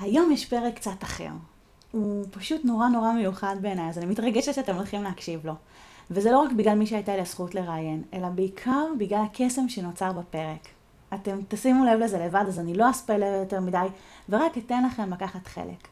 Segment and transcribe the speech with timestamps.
[0.00, 1.30] היום יש פרק קצת אחר.
[1.92, 5.52] הוא פשוט נורא נורא מיוחד בעיניי, אז אני מתרגשת שאתם הולכים להקשיב לו.
[6.10, 10.68] וזה לא רק בגלל מי שהייתה לי הזכות לראיין, אלא בעיקר בגלל הקסם שנוצר בפרק.
[11.14, 13.86] אתם תשימו לב לזה לבד, אז אני לא אספלר יותר מדי,
[14.28, 15.88] ורק אתן לכם לקחת חלק.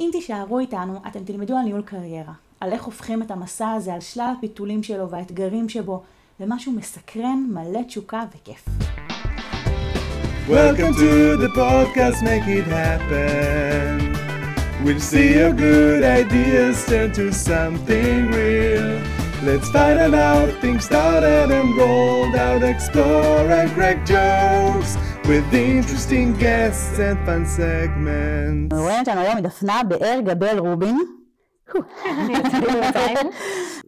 [0.00, 4.00] אם תישארו איתנו, אתם תלמדו על ניהול קריירה, על איך הופכים את המסע הזה, על
[4.00, 6.02] שלל הפיתולים שלו והאתגרים שבו,
[6.40, 8.64] למשהו מסקרן, מלא תשוקה וכיף.
[10.47, 14.15] Welcome to the podcast, make it happen.
[14.83, 18.89] We'll see your good ideas turn to something real.
[19.43, 24.91] Let's find out how things started and rolled out, explore and crack jokes
[25.29, 28.75] with interesting guests and fun segments.
[28.75, 30.97] רואים אותנו היום מדפנה באר גבל רובין.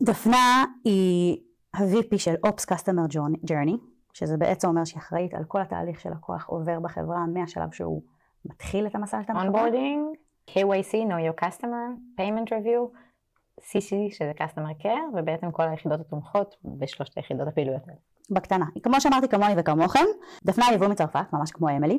[0.01, 1.37] דפנה היא
[1.75, 3.07] ה-VP של Ops Customer
[3.49, 3.77] Journey,
[4.18, 8.02] שזה בעצם אומר שהיא אחראית על כל התהליך של לקוח עובר בחברה מהשלב שהוא
[8.44, 9.52] מתחיל את המסע שלנו.
[9.52, 10.16] Onboarding,
[10.50, 12.98] KYC, know your customer, payment review,
[13.60, 17.98] CC שזה customer care, ובעצם כל היחידות התומכות בשלושת היחידות הפעילויות האלה.
[18.30, 18.64] בקטנה.
[18.82, 20.04] כמו שאמרתי כמוני וכמוכם,
[20.44, 21.98] דפנה יבוא מצרפת, ממש כמו אמילי.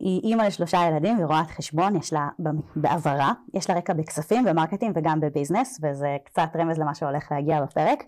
[0.00, 2.28] היא אימא לשלושה ילדים ורואת חשבון, יש לה
[2.76, 7.32] בעברה, יש לה רקע בכספים ו marketing וגם ב business, וזה קצת רמז למה שהולך
[7.32, 8.04] להגיע בפרק.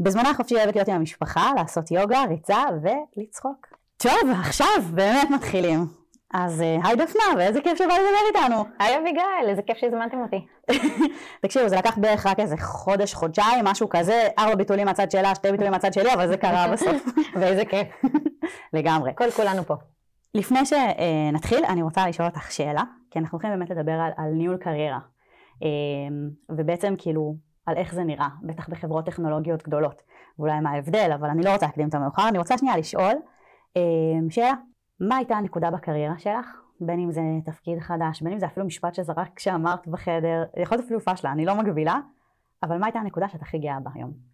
[0.00, 3.66] בזמנה החופשי אוהבת להיות עם המשפחה, לעשות יוגה, ריצה ולצחוק.
[3.96, 5.86] טוב, עכשיו באמת מתחילים.
[6.34, 8.64] אז אה, היי דפנה, ואיזה כיף שבא לדבר איתנו.
[8.78, 10.46] היי אביגיל, איזה כיף שהזמנתם אותי.
[11.42, 15.50] תקשיבו, זה לקח בערך רק איזה חודש, חודשיים, משהו כזה, ארבע ביטולים מהצד שלה, שתי
[15.50, 17.04] ביטולים מהצד שלי, אבל זה קרה בסוף.
[17.40, 17.88] ואיזה כיף.
[18.74, 19.12] לגמרי.
[19.16, 19.74] כל כולנו פה.
[20.34, 24.56] לפני שנתחיל, אני רוצה לשאול אותך שאלה, כי אנחנו הולכים באמת לדבר על, על ניהול
[24.56, 24.98] קריירה,
[26.48, 30.02] ובעצם כאילו על איך זה נראה, בטח בחברות טכנולוגיות גדולות,
[30.38, 33.12] ואולי מה ההבדל, אבל אני לא רוצה להקדים את המאוחר, אני רוצה שנייה לשאול
[34.30, 34.52] שאלה,
[35.00, 36.60] מה הייתה הנקודה בקריירה שלך?
[36.80, 40.84] בין אם זה תפקיד חדש, בין אם זה אפילו משפט שזרק כשאמרת בחדר, יכול להיות
[40.84, 42.00] אפילו פשלה, אני לא מגבילה,
[42.62, 44.33] אבל מה הייתה הנקודה שאת הכי גאה בה היום?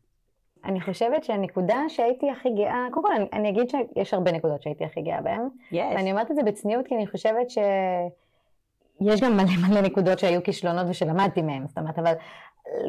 [0.64, 4.84] אני חושבת שהנקודה שהייתי הכי גאה, קודם כל אני, אני אגיד שיש הרבה נקודות שהייתי
[4.84, 5.48] הכי גאה בהן.
[5.72, 5.94] יש.
[5.96, 10.86] ואני אומרת את זה בצניעות כי אני חושבת שיש גם מלא מלא נקודות שהיו כישלונות
[10.88, 12.12] ושלמדתי מהן, זאת אומרת, אבל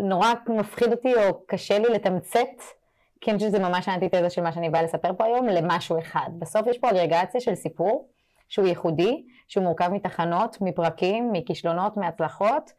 [0.04, 2.62] נורא מפחיד אותי או קשה לי לתמצת,
[3.22, 6.30] כי אני חושבת שזה ממש האנטיתזה של מה שאני באה לספר פה היום, למשהו אחד.
[6.40, 8.08] בסוף יש פה אגרגציה של סיפור
[8.50, 12.72] שהוא ייחודי, שהוא מורכב מתחנות, מפרקים, מכישלונות, מהצלחות,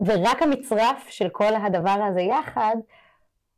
[0.00, 2.76] ורק המצרף של כל הדבר הזה יחד,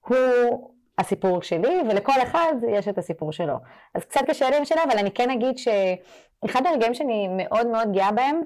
[0.08, 3.54] הוא הסיפור שלי, ולכל אחד יש את הסיפור שלו.
[3.94, 8.12] אז קצת קשה לי השאלה, אבל אני כן אגיד שאחד הרגעים שאני מאוד מאוד גאה
[8.12, 8.40] בהם,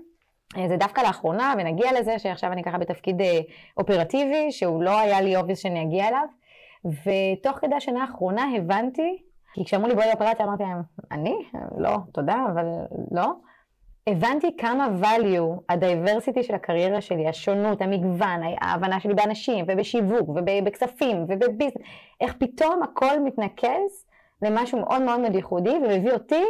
[0.69, 3.23] זה דווקא לאחרונה, ונגיע לזה שעכשיו אני ככה בתפקיד
[3.77, 6.27] אופרטיבי, שהוא לא היה לי obvious שאני אגיע אליו,
[6.85, 9.23] ותוך כדי השנה האחרונה הבנתי,
[9.55, 10.83] כי כשאמרו לי בואי לאופרציה אמרתי להם,
[11.13, 11.37] אני?
[11.79, 12.65] לא, תודה, אבל
[13.11, 13.33] לא.
[14.11, 21.23] הבנתי כמה value ה diversity של הקריירה שלי, השונות, המגוון, ההבנה שלי באנשים ובשיווק ובכספים
[21.29, 21.83] וב business,
[22.21, 24.07] איך פתאום הכל מתנקז
[24.43, 26.45] למשהו מאוד מאוד מאוד ייחודי ומביא אותי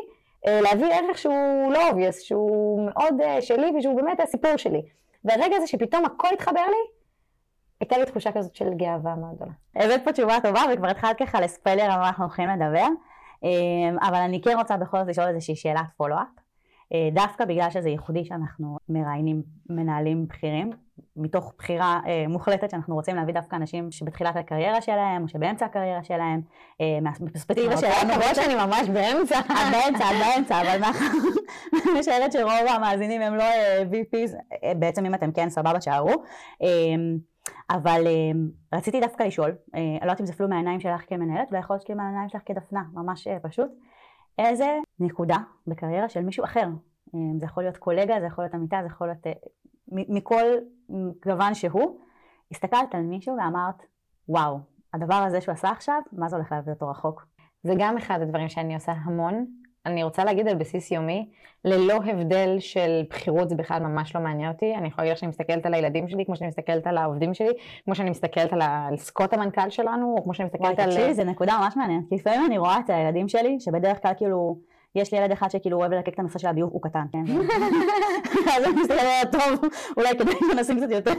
[0.47, 4.83] אה, להביא ערך שהוא לא obvious, שהוא מאוד אה, שלי ושהוא באמת הסיפור שלי.
[5.25, 7.01] והרגע הזה שפתאום הכל התחבר לי,
[7.81, 9.53] הייתה לי תחושה כזאת של גאווה מאוד גדולה.
[9.77, 12.87] הבאת פה תשובה טובה וכבר התחלת ככה לספיילר על מה אנחנו הולכים לדבר,
[14.09, 16.40] אבל אני כן רוצה בכל זאת לשאול איזושהי שאלת פולו-אפ.
[17.13, 20.71] דווקא בגלל שזה ייחודי שאנחנו מראיינים מנהלים בכירים,
[21.17, 26.05] מתוך בחירה אה, מוחלטת שאנחנו רוצים להביא דווקא אנשים שבתחילת הקריירה שלהם או שבאמצע הקריירה
[26.05, 26.41] שלהם,
[26.81, 28.13] אה, מהפרספקטיבה שלנו.
[28.13, 29.39] למרות שאני ממש באמצע.
[29.51, 34.35] את באמצע, את באמצע, אבל אנחנו משערת שרוב המאזינים הם לא אה, VPs,
[34.65, 36.13] אה, בעצם אם אתם כן סבבה שערו.
[36.63, 36.69] אה,
[37.71, 41.49] אבל אה, רציתי דווקא לשאול, אה, אני לא יודעת אם זה אפילו מהעיניים שלך כמנהלת,
[41.53, 43.71] ויכול להיות מהעיניים שלך כדפנה, ממש אה, פשוט.
[44.39, 45.37] איזה נקודה
[45.67, 46.67] בקריירה של מישהו אחר.
[47.39, 49.37] זה יכול להיות קולגה, זה יכול להיות עמיתה, זה יכול להיות
[49.89, 50.45] מכל
[51.27, 52.01] גוון שהוא.
[52.53, 53.83] הסתכלת על מישהו ואמרת,
[54.29, 54.59] וואו,
[54.95, 57.27] הדבר הזה שהוא עשה עכשיו, מה זה הולך להביא אותו רחוק?
[57.63, 59.47] זה גם אחד הדברים שאני עושה המון.
[59.87, 61.29] אני רוצה להגיד על בסיס יומי,
[61.65, 64.75] ללא הבדל של בחירות זה בכלל ממש לא מעניין אותי.
[64.75, 67.53] אני יכולה להגיד לך שאני מסתכלת על הילדים שלי, כמו שאני מסתכלת על העובדים שלי,
[67.85, 70.91] כמו שאני מסתכלת על, על סקוט המנכ"ל שלנו, או כמו שאני מסתכלת וואי, על...
[70.91, 72.05] תקשיבי, זו נקודה ממש מעניינת.
[72.09, 74.59] כי לפעמים אני רואה את הילדים שלי, שבדרך כלל כאילו,
[74.95, 77.25] יש לי ילד אחד שכאילו אוהב ללקק את הנושא של הביוב, הוא קטן, כן?
[78.57, 81.13] אז אני מסתכלת, טוב, אולי כדאי שנשים קצת יותר,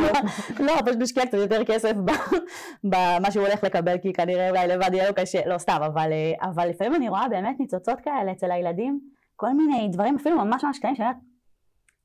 [0.66, 1.92] לא, פשוט נשקיע קצת יותר כסף
[2.84, 5.78] במה שהוא הולך לקבל, כי כנראה אולי לבד יהיה לו קשה, לא סתם,
[6.42, 9.00] אבל לפעמים אני רואה באמת ניצוצות כאלה אצל הילדים,
[9.36, 11.20] כל מיני דברים אפילו ממש ממש קטנים, שאני אומרת,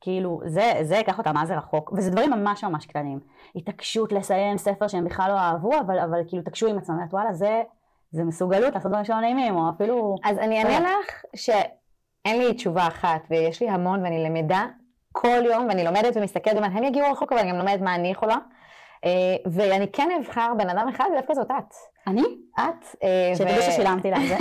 [0.02, 3.20] כאילו, זה, זה ייקח אותם מה זה רחוק, וזה דברים ממש ממש קטנים.
[3.56, 7.62] התעקשות לסיים ספר שהם בכלל לא אהבו, אבל, אבל כאילו תקשו עם עצמם, וואלה, זה,
[8.12, 10.16] זה מסוגלות לעשות דברים שלא נעימים, או אפילו...
[10.24, 11.50] אז אני אענה לך ש...
[12.26, 14.66] אין לי תשובה אחת, ויש לי המון, ואני למדה
[15.12, 18.12] כל יום, ואני לומדת ומסתכלת, ואומרת, הם יגיעו רחוק, אבל אני גם לומדת מה אני
[18.12, 18.36] יכולה.
[19.06, 21.74] אה, ואני כן אבחר בן אדם אחד, ודווקא זאת את.
[22.08, 22.24] אני?
[22.60, 22.86] את.
[23.04, 24.38] אה, שתדעי ו- ששילמתי לה על זה.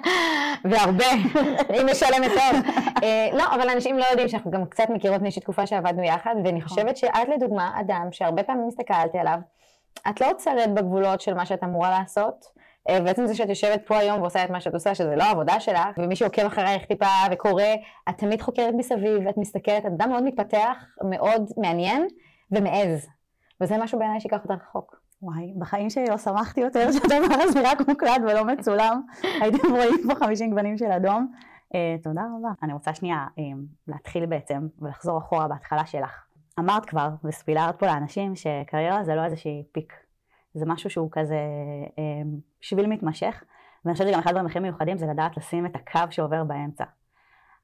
[0.70, 1.06] והרבה,
[1.68, 2.72] היא משלמת טוב.
[3.02, 6.62] אה, לא, אבל אנשים לא יודעים שאנחנו גם קצת מכירות מאיזושהי תקופה שעבדנו יחד, ואני
[6.62, 9.38] חושבת שאת לדוגמה אדם שהרבה פעמים הסתכלתי עליו,
[10.10, 12.46] את לא עוצרת בגבולות של מה שאת אמורה לעשות,
[12.88, 15.98] ועצם זה שאת יושבת פה היום ועושה את מה שאת עושה, שזה לא העבודה שלך,
[15.98, 17.62] ומי שעוקב אחרייך טיפה וקורא,
[18.08, 20.76] את תמיד חוקרת מסביב, ואת מסתכלת, את אדם מאוד מתפתח,
[21.10, 22.06] מאוד מעניין
[22.50, 23.08] ומעז.
[23.60, 25.00] וזה משהו בעיניי שיקח אותך רחוק.
[25.22, 29.00] וואי, בחיים שלי לא שמחתי יותר שהדבר הזה רק מוקלט ולא מצולם.
[29.40, 31.32] הייתם רואים פה 50 גוונים של אדום.
[31.74, 32.48] אה, תודה רבה.
[32.62, 33.42] אני רוצה שנייה אה,
[33.88, 36.24] להתחיל בעצם ולחזור אחורה בהתחלה שלך.
[36.58, 40.03] אמרת כבר וספילרת פה לאנשים שקריירה זה לא איזושהי פיק.
[40.54, 41.38] זה משהו שהוא כזה
[41.98, 42.22] אה,
[42.60, 43.44] שביל מתמשך.
[43.84, 46.84] ואני חושבת שגם אחד הדברים הכי מיוחדים זה לדעת לשים את הקו שעובר באמצע.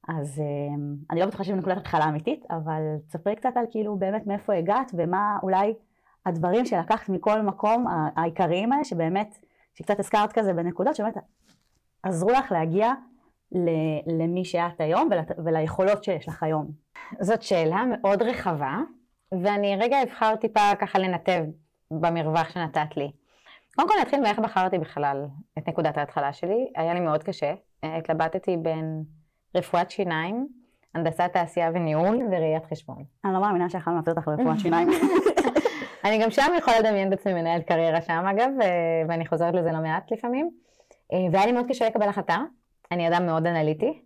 [0.07, 0.75] אז אה,
[1.11, 4.91] אני לא בטוחה שזה נקודת התחלה אמיתית, אבל תספרי קצת על כאילו באמת מאיפה הגעת
[4.97, 5.73] ומה אולי
[6.25, 7.85] הדברים שלקחת מכל מקום,
[8.15, 9.35] העיקריים האלה, שבאמת,
[9.73, 11.13] שקצת הזכרת כזה בנקודות, שבאמת
[12.03, 12.91] עזרו לך להגיע
[14.07, 16.71] למי שאת היום ולת- וליכולות שיש לך היום.
[17.19, 18.77] זאת שאלה מאוד רחבה,
[19.31, 21.43] ואני רגע אבחר טיפה ככה לנתב
[21.91, 23.11] במרווח שנתת לי.
[23.75, 25.25] קודם כל נתחיל מאיך בחרתי בכלל
[25.57, 26.71] את נקודת ההתחלה שלי.
[26.75, 27.53] היה לי מאוד קשה.
[27.83, 29.03] אה, התלבטתי בין
[29.55, 30.47] רפואת שיניים,
[30.95, 33.03] הנדסת תעשייה וניהול וראיית חשבון.
[33.25, 34.89] אני לא מאמינה שיכולנו להפעיל אותך לרפואת שיניים.
[36.05, 38.67] אני גם שם יכולה לדמיין את עצמי מנהלת קריירה שם אגב, אה,
[39.07, 40.49] ואני חוזרת לזה לא מעט לפעמים.
[41.13, 42.37] אה, והיה לי מאוד קשה לקבל החלטה,
[42.91, 44.01] אני אדם מאוד אנליטי,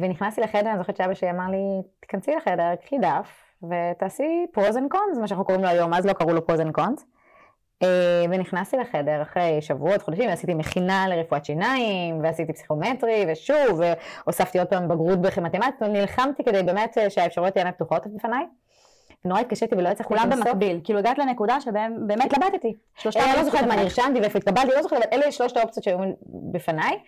[0.00, 1.58] ונכנסתי לחדר, אני זוכרת שאבא שלי אמר לי,
[2.00, 6.12] תיכנסי לחדר, קחי דף, ותעשי pros and cons, מה שאנחנו קוראים לו היום, אז לא
[6.12, 7.06] קראו לו pros and cons.
[8.30, 13.80] ונכנסתי לחדר אחרי שבועות, חודשים, ועשיתי מכינה לרפואת שיניים, ועשיתי פסיכומטרי, ושוב,
[14.24, 18.46] והוספתי עוד פעם בגרות במתמטיקה, נלחמתי כדי באמת אה, שהאפשרויות תהיינה פתוחות בפניי.
[19.24, 20.30] נורא התקשיתי ולא הצלחתי כולם.
[20.30, 22.74] במקביל, כאילו הגעת לנקודה שבהם באמת התלבטתי.
[23.06, 23.76] אני לא זוכרת מה.
[23.76, 25.98] נרשמתי ואיפה התקבלתי, לא זוכרת, אבל אלה שלושת האופציות שהיו
[26.52, 26.98] בפניי,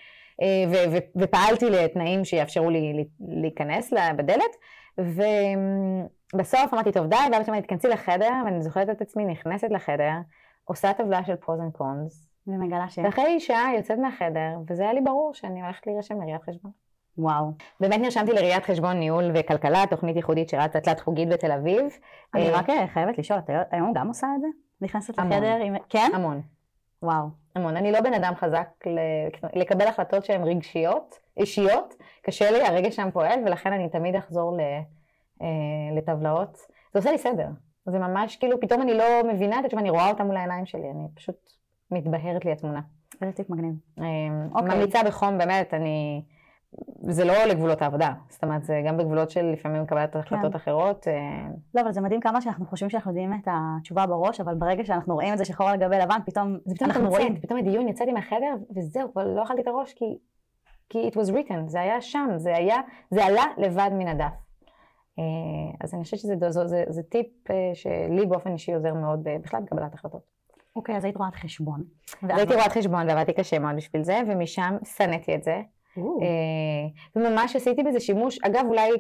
[0.43, 4.57] אה, ופעלתי לתנאים שיאפשרו לי להיכנס בדלת,
[6.35, 9.71] ובסוף אמרתי, טוב די, ואבא שלי אמר לי, תיכנסי לחדר, ואני זוכרת את עצמי נכנסת
[9.71, 10.13] לחדר,
[10.65, 12.99] עושה טבלה של pros and cons, ומגלה ש...
[12.99, 16.73] ואחרי שעה יוצאת מהחדר, וזה היה לי ברור שאני הולכת להירשם לראיית חשבון.
[17.19, 17.51] וואו.
[17.81, 21.83] באמת נרשמתי לראיית חשבון ניהול וכלכלה, תוכנית ייחודית שרצה תלת חוגית בתל אביב.
[22.35, 24.47] אני אה, רק אה, חייבת לשאול, את היום גם עושה את זה?
[24.81, 25.19] נכנסת.
[25.19, 25.75] לחדר עם...
[25.89, 26.11] כן?
[26.15, 26.43] המון.
[27.03, 27.27] וואו.
[27.55, 27.77] המון.
[27.77, 28.69] אני לא בן אדם חזק
[29.55, 31.95] לקבל החלטות שהן רגשיות, אישיות.
[32.23, 34.61] קשה לי, הרגש שם פועל, ולכן אני תמיד אחזור ל,
[35.97, 36.57] לטבלאות.
[36.93, 37.49] זה עושה לי סדר.
[37.87, 40.91] זה ממש כאילו, פתאום אני לא מבינה את התשובה, אני רואה אותה מול העיניים שלי,
[40.91, 41.37] אני פשוט
[41.91, 42.81] מתבהרת לי התמונה.
[43.23, 43.75] איזה טיפ מגניב.
[43.99, 44.05] אה,
[44.55, 44.75] אוקיי.
[44.75, 46.23] ממליצה בחום, באמת, אני...
[47.09, 51.09] זה לא לגבולות העבודה, זאת אומרת, זה גם בגבולות של לפעמים קבלת החלטות אחרות.
[51.09, 54.85] אה, לא, אבל זה מדהים כמה שאנחנו חושבים שאנחנו יודעים את התשובה בראש, אבל ברגע
[54.85, 57.41] שאנחנו רואים את זה שחור על גבי לבן, פתאום זה פתאום אנחנו רואים.
[57.41, 60.19] פתאום הדיון, יצאתי מהחדר, וזהו, כבר לא אכלתי את הראש, כי,
[60.89, 62.77] כי it was written, זה היה שם, זה היה,
[63.11, 64.48] זה עלה לבד מן הדף.
[65.19, 65.25] אה,
[65.81, 69.21] אז אני חושבת שזה זה, זה, זה, זה טיפ אה, שלי באופן אישי עוזר מאוד
[69.25, 70.23] ב- בכלל בקבלת החלטות.
[70.77, 71.85] אוקיי, אז היית רואת חשבון.
[72.23, 75.61] הייתי רואת חשבון ועבדתי קשה מאוד בשביל זה, ומשם שנאתי את זה.
[75.99, 76.03] אה,
[77.17, 78.91] וממש עשיתי בזה שימוש, אגב, אולי,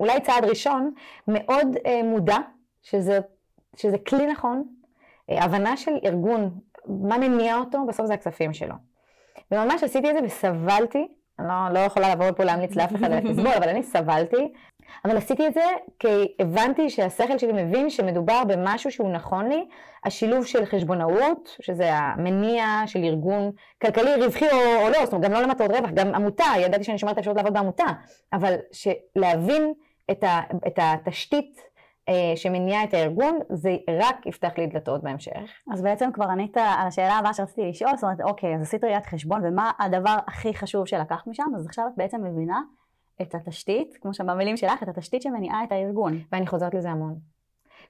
[0.00, 0.90] אולי צעד ראשון,
[1.28, 2.36] מאוד אה, מודע,
[2.82, 3.18] שזה,
[3.76, 4.64] שזה כלי נכון,
[5.30, 6.50] אה, הבנה של ארגון,
[6.86, 8.74] מה מניע אותו, בסוף זה הכספים שלו.
[9.50, 13.52] וממש עשיתי את זה וסבלתי, אני לא, לא יכולה לבוא פה להמליץ לאף אחד לסבול,
[13.58, 14.52] אבל אני סבלתי,
[15.04, 15.64] אבל עשיתי את זה
[15.98, 19.68] כי הבנתי שהשכל שלי מבין שמדובר במשהו שהוא נכון לי,
[20.04, 23.50] השילוב של חשבונאות, שזה המניע של ארגון
[23.82, 26.98] כלכלי רווחי או, או לא, זאת אומרת גם לא למטרות רווח, גם עמותה, ידעתי שאני
[26.98, 27.84] שומרת את האפשרות לעבוד בעמותה,
[28.32, 28.54] אבל
[29.16, 29.72] להבין
[30.10, 30.24] את,
[30.66, 31.70] את התשתית
[32.08, 35.50] אה, שמניעה את הארגון, זה רק יפתח לי דלתות בהמשך.
[35.72, 39.06] אז בעצם כבר ענית על השאלה הבאה שרציתי לשאול, זאת אומרת, אוקיי, אז עשית ראיית
[39.06, 41.52] חשבון, ומה הדבר הכי חשוב שלקחת משם?
[41.56, 42.60] אז עכשיו את בעצם מבינה
[43.22, 46.18] את התשתית, כמו שבמילים שלך, את התשתית שמניעה את הארגון.
[46.32, 47.14] ואני חוזרת לזה המון.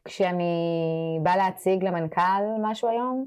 [0.05, 3.27] כשאני באה להציג למנכ"ל משהו היום,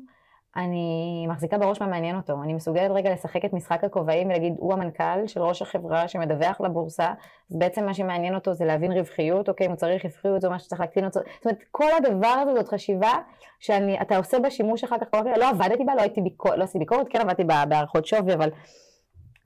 [0.55, 2.43] אני מחזיקה בראש מה מעניין אותו.
[2.43, 7.13] אני מסוגלת רגע לשחק את משחק הכובעים ולהגיד, הוא המנכ"ל של ראש החברה שמדווח לבורסה,
[7.51, 10.59] אז בעצם מה שמעניין אותו זה להבין רווחיות, אוקיי, אם הוא צריך רווחיות, זה מה
[10.59, 11.19] שצריך להקטין אותו.
[11.19, 13.13] זאת אומרת, כל הדבר הזה זאת חשיבה
[13.59, 17.07] שאתה עושה בה שימוש אחר כך, לא, לא עבדתי בה, לא, ביקור, לא עשיתי ביקורת,
[17.09, 18.49] כן עבדתי בה בהערכות שווי, אבל,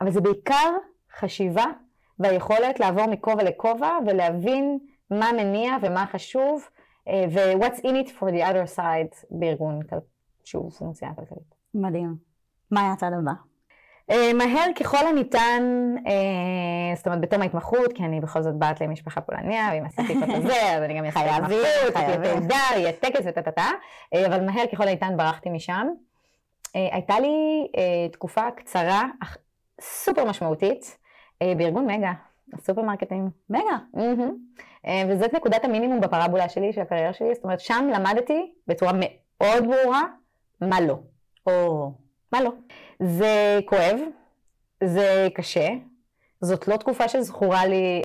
[0.01, 0.71] אבל זה בעיקר
[1.19, 1.65] חשיבה
[2.19, 4.79] והיכולת לעבור מכובע לכובע ולהבין
[5.11, 6.67] מה מניע ומה חשוב,
[7.07, 9.79] אה, ו-what's in it for the other side בארגון,
[10.43, 11.55] שהוא פונקציה כלכלית.
[11.73, 12.15] מדהים.
[12.71, 13.31] מה היה הצעד הבא?
[14.11, 15.63] אה, מהר ככל הניתן,
[16.07, 20.41] אה, זאת אומרת בתום ההתמחות, כי אני בכל זאת בת למשפחה פולניה, ואם עשיתי את
[20.41, 22.33] זה, אז אני גם אעשה התמחות, תהיה.
[22.33, 23.69] תעודה, יהיה טקס וטה-טה-טה,
[24.27, 25.87] אבל מהר ככל הניתן ברחתי משם.
[26.75, 29.37] אה, הייתה לי אה, תקופה קצרה, אך
[29.81, 30.97] סופר משמעותית,
[31.43, 32.13] בארגון מגה,
[32.53, 33.29] הסופרמרקטים.
[33.49, 33.77] מגה.
[34.85, 39.63] אה, וזאת נקודת המינימום בפרבולה שלי, של הקריירה שלי, זאת אומרת, שם למדתי בצורה מאוד
[39.63, 40.03] ברורה
[40.61, 40.99] מה לא.
[41.47, 41.91] או,
[42.33, 42.51] מה לא?
[42.99, 43.99] זה כואב,
[44.83, 45.67] זה קשה,
[46.41, 48.01] זאת לא תקופה שזכורה לי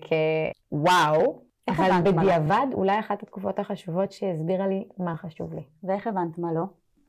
[0.69, 2.11] כוואו, אבל לא?
[2.11, 5.61] בדיעבד אולי אחת התקופות החשובות שהסבירה לי מה חשוב לי.
[5.83, 6.63] ואיך הבנת מה לא?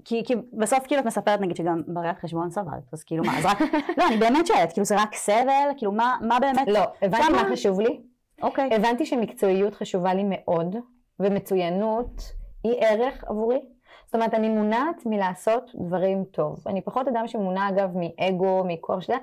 [0.05, 3.47] כי, כי בסוף כאילו את מספרת נגיד שגם בראיית חשבון סבלת, אז כאילו מה, אז
[3.47, 3.61] רק,
[3.99, 7.45] לא, אני באמת שואלת, כאילו זה רק סבל, כאילו מה, מה באמת, לא, הבנתי מה
[7.53, 8.01] חשוב לי,
[8.43, 10.77] אוקיי, הבנתי שמקצועיות חשובה לי מאוד,
[11.21, 12.33] ומצוינות
[12.65, 13.61] היא ערך עבורי.
[14.07, 16.65] זאת אומרת, אני מונעת מלעשות דברים טוב.
[16.67, 19.17] אני פחות אדם שמונע, אגב, מאגו, מכוח שלה,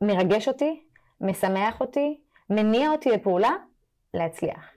[0.00, 0.80] מרגש אותי,
[1.20, 2.20] משמח אותי,
[2.50, 3.50] מניע אותי לפעולה,
[4.14, 4.70] להצליח.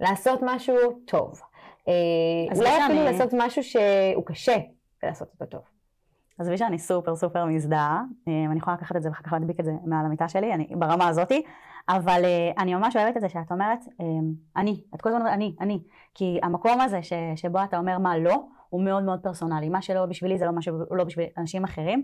[0.00, 0.76] לעשות משהו
[1.06, 1.40] טוב.
[1.88, 4.56] אה, אולי אפילו לעשות משהו שהוא קשה,
[5.02, 5.62] ולעשות אותו טוב.
[6.38, 9.64] עזבי שאני סופר סופר מזדהה, אה, אני יכולה לקחת את זה ואחר כך להדביק את
[9.64, 11.42] זה מעל המיטה שלי, אני ברמה הזאתי,
[11.88, 14.06] אבל אה, אני ממש אוהבת את זה שאת אומרת, אה,
[14.56, 15.82] אני, את כל הזמן אומרת אני, אני,
[16.14, 20.06] כי המקום הזה ש, שבו אתה אומר מה לא, הוא מאוד מאוד פרסונלי, מה שלא
[20.06, 22.02] בשבילי זה לא מה שלא בשביל אנשים אחרים,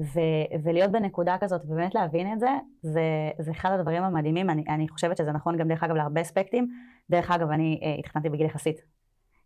[0.00, 0.20] ו,
[0.64, 2.50] ולהיות בנקודה כזאת ובאמת להבין את זה,
[2.82, 3.02] זה,
[3.38, 6.68] זה אחד הדברים המדהימים, אני, אני חושבת שזה נכון גם דרך אגב להרבה אספקטים,
[7.10, 8.93] דרך אגב אני התחתנתי בגיל יחסית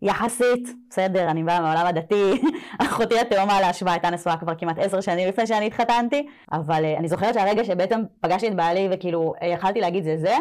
[0.02, 2.42] יחסית, בסדר, אני באה מהעולם הדתי,
[2.86, 7.08] אחותי התאומה להשוואה הייתה נשואה כבר כמעט עשר שנים לפני שאני התחתנתי, אבל uh, אני
[7.08, 10.36] זוכרת שהרגע שבעצם פגשתי את בעלי וכאילו אה, יכלתי להגיד זה זה,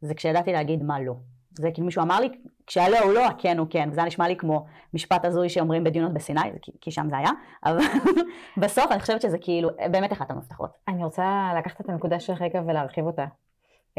[0.00, 1.14] זה כשידעתי להגיד מה לא.
[1.58, 2.28] זה כאילו מישהו אמר לי,
[2.66, 6.40] כשהלא הוא לא, הכן הוא כן, וזה נשמע לי כמו משפט הזוי שאומרים בדיונות בסיני,
[6.62, 7.30] כי, כי שם זה היה,
[7.64, 7.78] אבל
[8.62, 10.70] בסוף אני חושבת שזה כאילו באמת אחת המפתחות.
[10.88, 13.24] אני רוצה לקחת את הנקודה שלך רגע ולהרחיב אותה.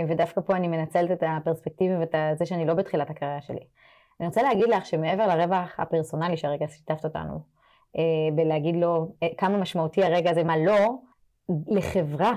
[0.09, 3.59] ודווקא פה אני מנצלת את הפרספקטיבה ואת זה שאני לא בתחילת הקריירה שלי.
[4.19, 7.39] אני רוצה להגיד לך שמעבר לרווח הפרסונלי שהרגע שיתפת אותנו,
[7.97, 8.03] אה,
[8.35, 10.95] בלהגיד לו אה, כמה משמעותי הרגע הזה, מה לא,
[11.67, 12.33] לחברה,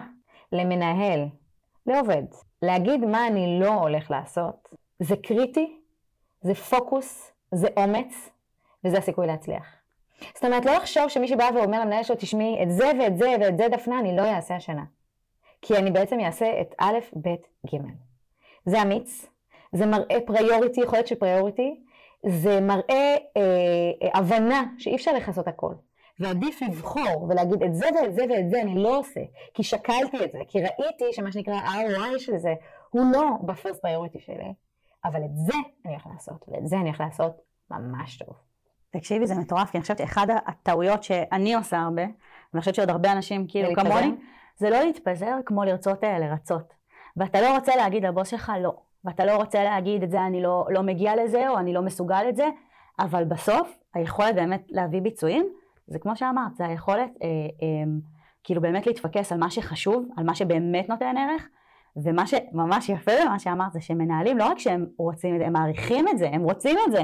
[0.52, 1.24] למנהל,
[1.86, 2.22] לעובד,
[2.62, 5.80] להגיד מה אני לא הולך לעשות, זה קריטי,
[6.42, 8.30] זה פוקוס, זה אומץ,
[8.84, 9.66] וזה הסיכוי להצליח.
[10.34, 13.56] זאת אומרת, לא לחשוב שמישהו בא ואומר למנהל שלו, תשמעי, את זה ואת זה ואת
[13.58, 14.84] זה דפנה, אני לא אעשה השנה.
[15.62, 17.34] כי אני בעצם אעשה את א', ב',
[17.74, 17.78] ג'.
[18.66, 19.26] זה אמיץ,
[19.72, 21.80] זה מראה פריוריטי, יכולת של פריוריטי,
[22.26, 23.42] זה מראה אה,
[24.02, 25.74] אה, הבנה שאי אפשר לכסות הכל.
[26.20, 29.20] ועדיף לבחור ולהגיד את זה ואת זה ואת זה אני לא עושה,
[29.54, 32.54] כי שקלתי את זה, כי ראיתי שמה שנקרא ה-ROI של זה
[32.90, 34.54] הוא לא בפרסט פריוריטי שלי,
[35.04, 35.52] אבל את זה
[35.84, 38.34] אני הולך לעשות, ואת זה אני הולך לעשות ממש טוב.
[38.90, 42.02] תקשיבי, זה מטורף, כי אני חושבת שאחד הטעויות שאני עושה הרבה,
[42.52, 43.74] ואני חושבת שעוד הרבה אנשים כאילו?
[43.74, 44.12] כמוני,
[44.56, 46.74] זה לא להתפזר כמו לרצות אה, לרצות.
[47.16, 50.66] ואתה לא רוצה להגיד לבוס שלך לא, ואתה לא רוצה להגיד את זה אני לא,
[50.70, 52.48] לא מגיע לזה, או אני לא מסוגל את זה,
[52.98, 55.46] אבל בסוף היכולת באמת להביא ביצועים,
[55.86, 57.92] זה כמו שאמרת, זה היכולת אה, אה,
[58.44, 61.48] כאילו באמת להתפקס על מה שחשוב, על מה שבאמת נותן ערך,
[62.04, 66.08] ומה שממש יפה במה שאמרת זה שמנהלים לא רק שהם רוצים את זה, הם מעריכים
[66.08, 67.02] את זה, הם רוצים את זה.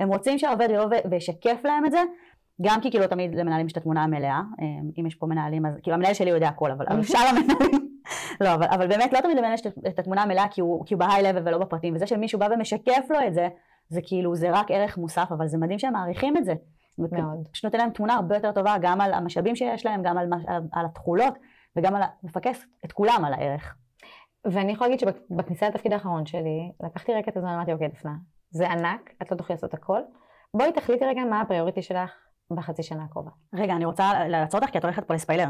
[0.00, 2.02] הם רוצים שהעובד יבוא וישקף להם את זה,
[2.62, 4.66] גם כי כאילו תמיד למנהלים יש את התמונה המלאה, אה,
[5.00, 7.87] אם יש פה מנהלים אז, כאילו המנהל שלי יודע הכל, אבל אבל שאר המנהלים,
[8.40, 11.22] לא, אבל, אבל באמת לא תמיד יש את- התמונה המלאה כי הוא, כי הוא בהיי
[11.22, 13.48] לבל ולא בפרטים, וזה שמישהו בא ומשקף לו את זה,
[13.88, 16.54] זה כאילו, זה רק ערך מוסף, אבל זה מדהים שהם מעריכים את זה.
[17.22, 17.48] מאוד.
[17.52, 20.62] פשוט נותן להם תמונה הרבה יותר טובה גם על המשאבים שיש להם, גם על, על,
[20.72, 21.34] על התכולות,
[21.76, 23.74] וגם על, מפקס את כולם על הערך.
[24.44, 28.12] ואני יכולה להגיד שבכניסה לתפקיד האחרון שלי, לקחתי רגע את הזמן, אמרתי, אוקיי, דפנה,
[28.50, 30.00] זה ענק, את לא תוכלי לעשות הכל.
[30.54, 32.10] בואי תחליטי רגע מה הפריוריטי שלך
[32.50, 33.30] בחצי שנה הקרובה.
[33.54, 35.48] רגע, אני רוצה לעצור אותך כי את הולכת פה לספיילר.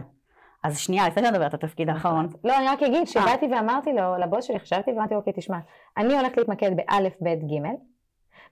[0.65, 2.27] אז שנייה, לפני שאני מדברת על התפקיד האחרון.
[2.45, 5.59] לא, אני רק אגיד שבאתי ואמרתי לו, לבוס שלי, חשבתי ואמרתי, אוקיי, תשמע,
[5.97, 7.75] אני הולכת להתמקד באלף, בית, גימל,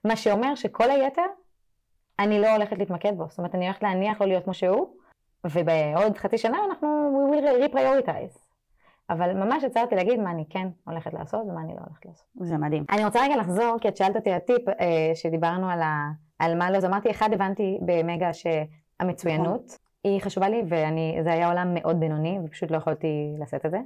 [0.05, 1.25] מה שאומר שכל היתר,
[2.19, 3.25] אני לא הולכת להתמקד בו.
[3.29, 4.87] זאת אומרת, אני הולכת להניח לו להיות כמו שהוא,
[5.45, 8.47] ובעוד חצי שנה אנחנו, we will reprioritize.
[9.09, 12.25] אבל ממש עצרתי להגיד מה אני כן הולכת לעשות ומה אני לא הולכת לעשות.
[12.41, 12.85] זה מדהים.
[12.91, 16.71] אני רוצה רגע לחזור, כי את שאלת אותי הטיפ אה, שדיברנו על, ה, על מה
[16.71, 19.76] לא, אז אמרתי, אחד, הבנתי במגה שהמצוינות
[20.07, 23.77] היא חשובה לי, וזה היה עולם מאוד בינוני, ופשוט לא יכולתי לשאת את זה.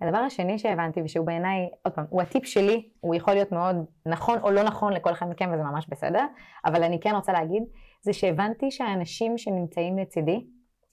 [0.00, 4.38] הדבר השני שהבנתי, ושהוא בעיניי, עוד פעם, הוא הטיפ שלי, הוא יכול להיות מאוד נכון
[4.42, 6.26] או לא נכון לכל אחד מכם, וזה ממש בסדר,
[6.64, 7.62] אבל אני כן רוצה להגיד,
[8.02, 10.46] זה שהבנתי שהאנשים שנמצאים לצידי,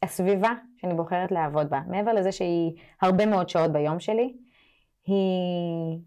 [0.03, 4.33] הסביבה שאני בוחרת לעבוד בה, מעבר לזה שהיא הרבה מאוד שעות ביום שלי,
[5.05, 5.99] היא...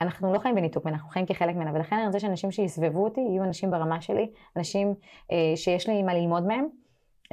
[0.00, 3.44] אנחנו לא חיים בניתוק, אנחנו חיים כחלק ממנה, ולכן אני רוצה שאנשים שיסבבו אותי יהיו
[3.44, 4.94] אנשים ברמה שלי, אנשים
[5.32, 6.66] אה, שיש לי מה ללמוד מהם,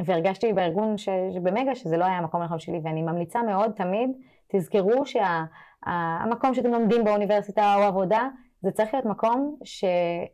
[0.06, 1.10] והרגשתי בארגון ש...
[1.44, 4.10] במגה שזה לא היה המקום הנכון שלי, ואני ממליצה מאוד תמיד,
[4.48, 6.54] תזכרו שהמקום שה...
[6.54, 8.28] שאתם לומדים באוניברסיטה או עבודה,
[8.62, 9.86] זה צריך להיות מקום ש...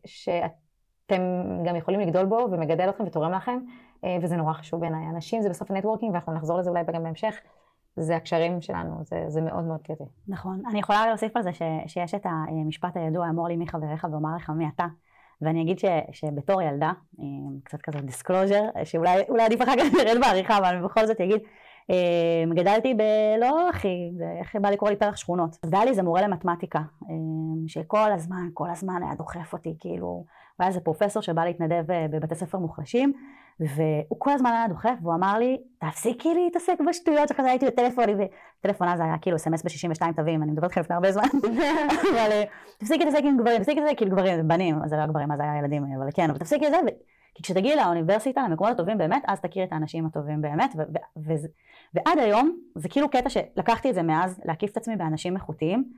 [0.06, 1.22] שאתם
[1.66, 3.60] גם יכולים לגדול בו ומגדל אתכם ותורם לכם,
[4.04, 5.06] אה, וזה נורא חשוב בעיניי.
[5.10, 7.36] אנשים זה בסוף ה networking, ואנחנו נחזור לזה אולי גם בהמשך,
[7.96, 10.04] זה הקשרים שלנו, זה, זה מאוד מאוד קריטי.
[10.28, 10.62] נכון.
[10.70, 14.36] אני יכולה להוסיף על זה ש, שיש את המשפט הידוע, אמור לי מי חבריך ואומר
[14.36, 14.86] לך מי אתה.
[15.42, 17.26] ואני אגיד ש, שבתור ילדה, אה,
[17.64, 21.40] קצת כזה disclosure, שאולי עדיף אחר כך נוריד בעריכה, אבל אני בכל זאת אגיד,
[21.90, 25.58] אה, גדלתי בלא הכי, איך בא לקרוא לי פרח שכונות.
[25.72, 27.16] והיה לי איזה מורה למתמטיקה, אה,
[27.68, 30.26] שכל הזמן, כל הזמן היה דוחף אותי, כאילו,
[30.60, 33.14] היה איזה פרופסור שבא להתנדב בבתי ספר מוחלשים,
[33.60, 38.06] והוא כל הזמן היה דוחף, והוא אמר לי, תפסיקי להתעסק בשטויות שכזה הייתי בטלפון,
[38.60, 41.24] וטלפון אז היה כאילו סמס ב-62 תווים, אני מדברת איתכם לפני הרבה זמן,
[42.14, 42.44] אבל אה,
[42.78, 45.84] תפסיקי להתעסק עם גברים, תפסיקי להתעסק כאילו גברים, בנים, זה לא גברים, אז היה ילדים,
[45.98, 46.78] אבל כן, אבל תפסיקי את זה,
[47.36, 50.76] כי כשתגיעי לאוניברסיטה, למקומות הטובים באמת, אז תכירי את האנשים הטובים באמת,
[51.94, 55.92] ועד היום, זה כאילו קטע שלקחתי את זה מאז, להקיף את עצמי באנשים איכותיים,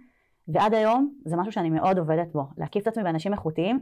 [0.47, 3.79] ועד היום זה משהו שאני מאוד עובדת בו, להקיף את עצמי באנשים איכותיים,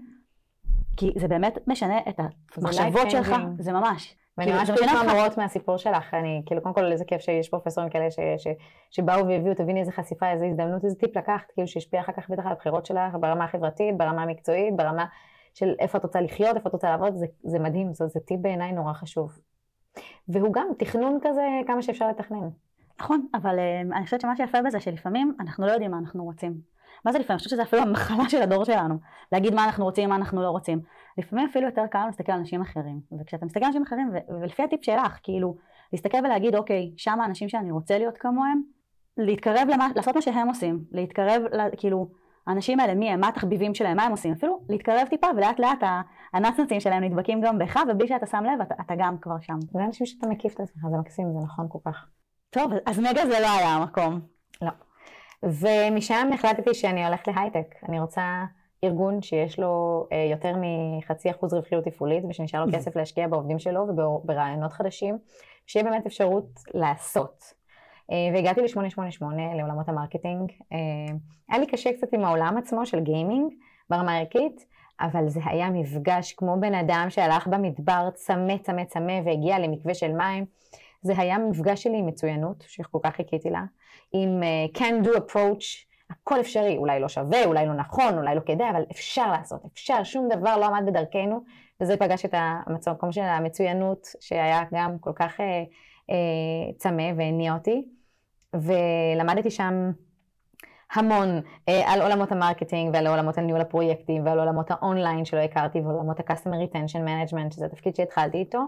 [0.97, 2.19] כי זה באמת משנה את
[2.57, 4.15] המחשבות שלך, זה ממש.
[4.37, 8.11] ואני ממש כאילו מורות מהסיפור שלך, אני, כאילו, קודם כל איזה כיף שיש פרופסורים כאלה
[8.11, 8.47] ש, ש,
[8.91, 12.45] שבאו והביאו, תביני איזה חשיפה, איזה הזדמנות, איזה טיפ לקחת, כאילו שהשפיע אחר כך בטח
[12.45, 15.05] על הבחירות שלך, ברמה החברתית, ברמה המקצועית, ברמה
[15.53, 18.39] של איפה את רוצה לחיות, איפה את רוצה לעבוד, זה, זה מדהים, זה, זה טיפ
[18.39, 19.39] בעיניי נורא חשוב.
[20.29, 22.49] והוא גם תכנון כזה, כמה שאפשר לתכנן.
[22.99, 26.76] נכון, אבל אה, אני חושבת שמה שיפה בזה, שלפעמים אנחנו לא יודעים מה אנחנו רוצים.
[27.07, 27.33] מה זה לפעמים?
[27.33, 28.95] אני חושבת שזה אפילו המחלה של הדור שלנו,
[29.31, 30.79] להגיד מה אנחנו רוצים, מה אנחנו לא רוצים.
[31.17, 34.11] לפעמים אפילו יותר קל להסתכל על אנשים אחרים, וכשאתה מסתכל על אנשים אחרים,
[34.41, 35.55] ולפי הטיפ שלך, כאילו,
[35.93, 38.61] להסתכל ולהגיד, אוקיי, שם האנשים שאני רוצה להיות כמוהם,
[39.17, 41.41] להתקרב למה, לעשות מה שהם עושים, להתקרב,
[41.77, 42.07] כאילו,
[42.47, 45.83] האנשים האלה, מי הם, מה התחביבים שלהם, מה הם עושים, אפילו להתקרב טיפה ולאט לאט
[46.33, 49.57] הנצנצים שלהם נדבקים גם בך, ובלי שאתה שם לב, אתה, אתה גם כבר שם.
[49.73, 52.05] זה אנשים שאתה מקיף את עצמך, זה מקסים, זה נכון כל כך.
[52.49, 54.36] טוב, אז מגה זה לא היה המקום.
[55.43, 57.75] ומשם החלטתי שאני הולכת להייטק.
[57.89, 58.43] אני רוצה
[58.83, 63.87] ארגון שיש לו אה, יותר מחצי אחוז רווחיות תפעולית ושנשאר לו כסף להשקיע בעובדים שלו
[63.87, 65.17] וברעיונות חדשים,
[65.67, 67.53] שיהיה באמת אפשרות לעשות.
[68.11, 69.23] אה, והגעתי ל-888
[69.57, 70.51] לעולמות ה marketing.
[70.73, 70.77] אה,
[71.49, 73.53] היה לי קשה קצת עם העולם עצמו של gaming
[73.89, 74.65] ברמה הערכית,
[75.01, 80.11] אבל זה היה מפגש כמו בן אדם שהלך במדבר צמא צמא צמא והגיע למקווה של
[80.11, 80.45] מים.
[81.01, 83.63] זה היה מפגש שלי עם מצוינות, שכל כך חיכיתי לה,
[84.11, 88.41] עם uh, can do approach, הכל אפשרי, אולי לא שווה, אולי לא נכון, אולי לא
[88.45, 91.43] כדאי, אבל אפשר לעשות, אפשר, שום דבר לא עמד בדרכנו,
[91.81, 95.43] וזה פגש את המקום של המצוינות, שהיה גם כל כך uh,
[96.11, 97.85] uh, צמא והניע אותי,
[98.53, 99.91] ולמדתי שם
[100.93, 105.79] המון אה, על עולמות ה marketing ועל עולמות הניהול הפרויקטים ועל עולמות האונליין שלא הכרתי
[105.79, 108.59] ועולמות ה-customer retention management שזה התפקיד שהתחלתי איתו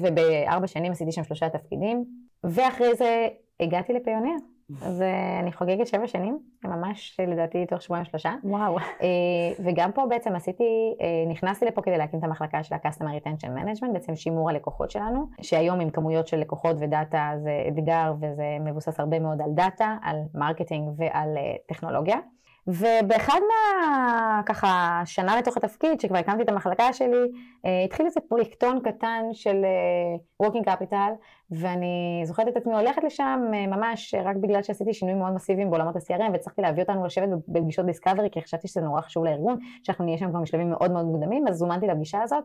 [0.00, 2.04] ובארבע שנים עשיתי שם שלושה תפקידים,
[2.44, 3.28] ואחרי זה
[3.60, 4.34] הגעתי ל Payoneer.
[4.82, 8.34] אז אה, אני חוגגת שבע שנים, ממש לדעתי תוך שבועיים שלושה.
[8.44, 8.78] וואו.
[8.78, 10.94] אה, וגם פה בעצם עשיתי,
[11.28, 15.80] נכנסתי לפה כדי להקים את המחלקה של ה-Customer Retention Management, בעצם שימור הלקוחות שלנו, שהיום
[15.80, 20.88] עם כמויות של לקוחות ודאטה זה אתגר וזה מבוסס הרבה מאוד על דאטה, על marketing
[20.96, 21.28] ועל
[21.66, 22.16] טכנולוגיה.
[22.66, 24.42] ובאחד מה...
[24.46, 27.30] ככה, שנה לתוך התפקיד, שכבר הקמתי את המחלקה שלי,
[27.66, 31.12] אה, התחיל איזה פרויקטון קטן של uh, Working Capital,
[31.50, 35.96] ואני זוכרת את עצמי הולכת לשם uh, ממש רק בגלל שעשיתי שינויים מאוד מסיביים בעולמות
[35.96, 40.18] ה-CRM, והצלחתי להביא אותנו לשבת בפגישות discovery, כי חשבתי שזה נורא חשוב לארגון, שאנחנו נהיה
[40.18, 42.44] שם כבר משלבים מאוד מאוד מוקדמים, אז זומנתי לפגישה הזאת,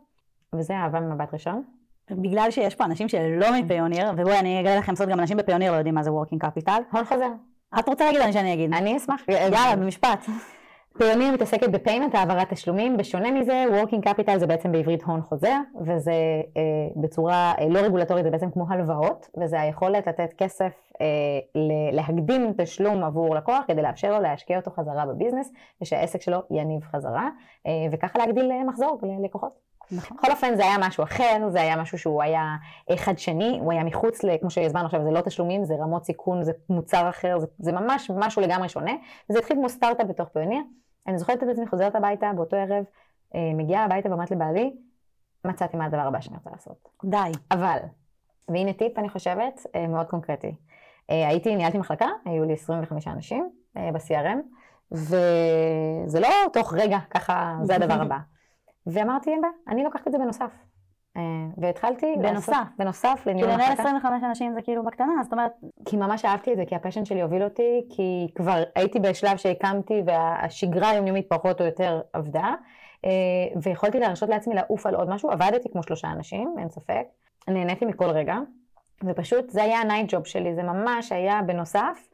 [0.54, 1.64] וזה אהבה ממבט ראשון.
[2.12, 5.78] בגלל שיש פה אנשים שלא מפיוניר, ובואי אני אגלה לכם סוד, גם אנשים בפיוניר לא
[5.78, 6.82] יודעים מה זה Working Capital.
[6.92, 7.30] הון חוזר.
[7.80, 8.74] את רוצה להגיד או שאני אגיד?
[8.74, 9.22] אני אשמח.
[9.30, 10.26] יאללה, במשפט.
[10.98, 16.12] פיוניר מתעסקת בפיימנט, העברת תשלומים, בשונה מזה, Working Capital זה בעצם בעברית הון חוזר, וזה
[16.58, 16.62] אה,
[16.96, 21.06] בצורה אה, לא רגולטורית, זה בעצם כמו הלוואות, וזה היכולת לתת כסף, אה,
[21.92, 27.30] להקדים תשלום עבור לקוח, כדי לאפשר לו להשקיע אותו חזרה בביזנס, ושהעסק שלו יניב חזרה,
[27.68, 29.69] אה, וככה להגדיל אה, מחזור ללקוחות.
[29.92, 30.18] נכון.
[30.18, 32.56] בכל אופן זה היה משהו אחר, זה היה משהו שהוא היה
[32.92, 36.52] אה, חדשני, הוא היה מחוץ, כמו שהסברנו עכשיו, זה לא תשלומים, זה רמות סיכון, זה
[36.70, 38.92] מוצר אחר, זה, זה ממש משהו לגמרי שונה,
[39.30, 40.62] וזה התחיל כמו סטארט-אפ בתוך פיוניר.
[41.08, 42.84] אני זוכרת את עצמי חוזרת הביתה באותו ערב,
[43.36, 44.74] אה, מגיעה הביתה ואומרת לבעלי,
[45.46, 46.90] מצאתי מה הדבר הבא שאני רוצה לעשות.
[47.06, 47.32] די.
[47.52, 47.78] אבל,
[48.48, 50.56] והנה טיפ אני חושבת, אה, מאוד קונקרטי.
[51.10, 54.38] הייתי, ניהלתי מחלקה, היו לי 25 אנשים ב-CRM,
[54.92, 58.18] וזה לא תוך רגע, ככה, זה הדבר הבא.
[58.88, 60.52] ואמרתי, אין בעיה, אני לוקחת את זה בנוסף.
[61.18, 61.22] אה,
[61.58, 63.76] והתחלתי בנוסף, לעשות, בנוסף לניהול המחלקה.
[63.76, 65.52] כי לנהל 25 אנשים זה כאילו בקטנה, זאת אומרת...
[65.86, 70.02] כי ממש אהבתי את זה, כי הפשן שלי הוביל אותי, כי כבר הייתי בשלב שהקמתי
[70.06, 72.54] והשגרה היומיומית פחות או יותר עבדה,
[73.06, 73.10] אה,
[73.62, 77.04] ויכולתי להרשות לעצמי לעוף על עוד משהו, עבדתי כמו שלושה אנשים, אין ספק.
[77.48, 78.38] נהניתי מכל רגע,
[79.04, 82.09] ופשוט זה היה ה night job שלי, זה ממש היה בנוסף.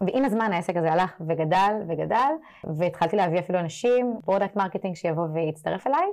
[0.00, 2.32] ועם הזמן העסק הזה הלך וגדל וגדל,
[2.64, 6.06] והתחלתי להביא אפילו אנשים, product marketing שיבוא ויצטרף אליי.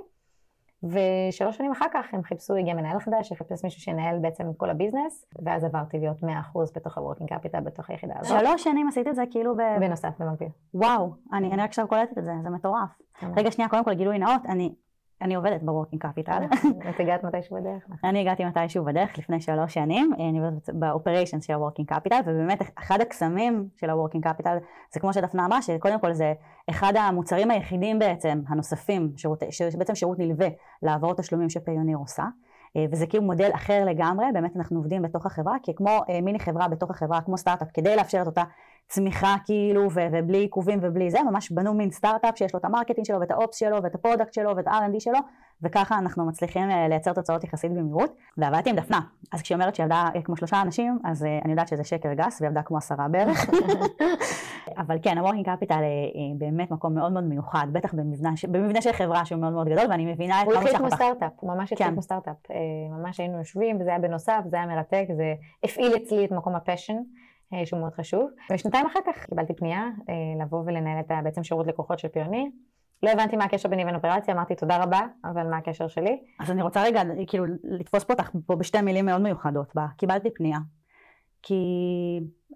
[0.82, 4.70] ושלוש שנים אחר כך הם חיפשו, הגיע מנהל חדש, שחיפש מישהו שינהל בעצם את כל
[4.70, 6.26] ה business, ואז עברתי להיות 100%
[6.74, 8.40] בתוך ה-working capital, בתוך היחידה הזאת.
[8.40, 9.60] שלוש שנים עשית את זה כאילו ב...
[9.80, 10.48] בנוסף, במקביל.
[10.74, 12.98] וואו, אני אני רק עכשיו קולטת את זה, זה מטורף.
[13.36, 14.74] רגע, שנייה, קודם כל גילוי נאות, אני
[15.22, 16.42] אני עובדת ב working capital.
[16.90, 17.86] את הגעת מתישהו בדרך.
[18.04, 22.20] אני הגעתי מתישהו בדרך לפני שלוש שנים, אני עובדת ב operation של ה working capital,
[22.26, 24.56] ובאמת אחד הקסמים של ה working capital,
[24.92, 26.32] זה כמו שדפנה אמרה, שקודם כל זה
[26.70, 30.48] אחד המוצרים היחידים בעצם, הנוספים, שירות, שבעצם שירות נלווה
[30.82, 32.24] להעברת תשלומים ש Payoneer עושה.
[32.76, 36.68] אה, וזה כאילו מודל אחר לגמרי, באמת אנחנו עובדים בתוך החברה, ככמו אה, מיני חברה
[36.68, 38.42] בתוך החברה, כמו סטארט-אפ, כדי לאפשר את אותה
[38.88, 43.06] צמיחה כאילו, ובלי עיכובים ובלי זה, ממש בנו מין סטארט-אפ שיש לו את ה marketing
[43.06, 45.18] שלו ואת ה ops שלו ואת ה product שלו ואת ה-R&D שלו,
[45.62, 48.16] וככה אנחנו מצליחים אה, לייצר תוצאות יחסית במהירות.
[48.38, 49.00] ועבדתי עם דפנה,
[49.32, 52.48] אז כשהיא אומרת שהיא עבדה כמו שלושה אנשים, אז אני יודעת שזה שקר גס, והיא
[52.48, 53.50] עבדה כמו עשרה בערך.
[54.82, 55.80] אבל כן, ה-Working Capital
[56.14, 59.84] היא באמת מקום מאוד מאוד מיוחד, בטח במבנה, במבנה של חברה שהוא מאוד מאוד גדול,
[59.90, 60.78] ואני מבינה את כמה שאנחנו...
[60.78, 61.92] הוא התחיל כמו סטארט-אפ, הוא ממש התחיל כן.
[61.92, 62.36] כמו סטארט-אפ.
[62.90, 66.96] ממש היינו יושבים, וזה היה בנוסף, זה היה מרתק, זה הפעיל אצלי את מקום הפשן.
[67.54, 68.30] אה, שהוא מאוד חשוב.
[68.52, 72.50] ושנתיים אחר כך קיבלתי פנייה אה, לבוא ולנהל את בעצם שירות לקוחות של פיוני.
[73.02, 76.20] לא הבנתי מה הקשר ביני לבין אופרציה, אמרתי תודה רבה, אבל מה הקשר שלי?
[76.40, 79.74] אז אני רוצה רגע, כאילו, לתפוס פה אותך פה בשתי מילים מאוד מיוחדות.
[79.74, 79.86] בה.
[79.96, 80.58] קיבלתי פנייה.
[81.42, 81.54] כי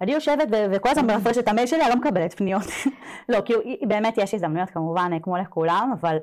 [0.00, 2.62] אני יושבת וכל הזמן מרפרשת את המייל שלי, אני לא מקבלת פניות.
[3.28, 6.16] לא, כאילו, באמת יש הזדמנויות כמובן, כמו לכולם, אבל...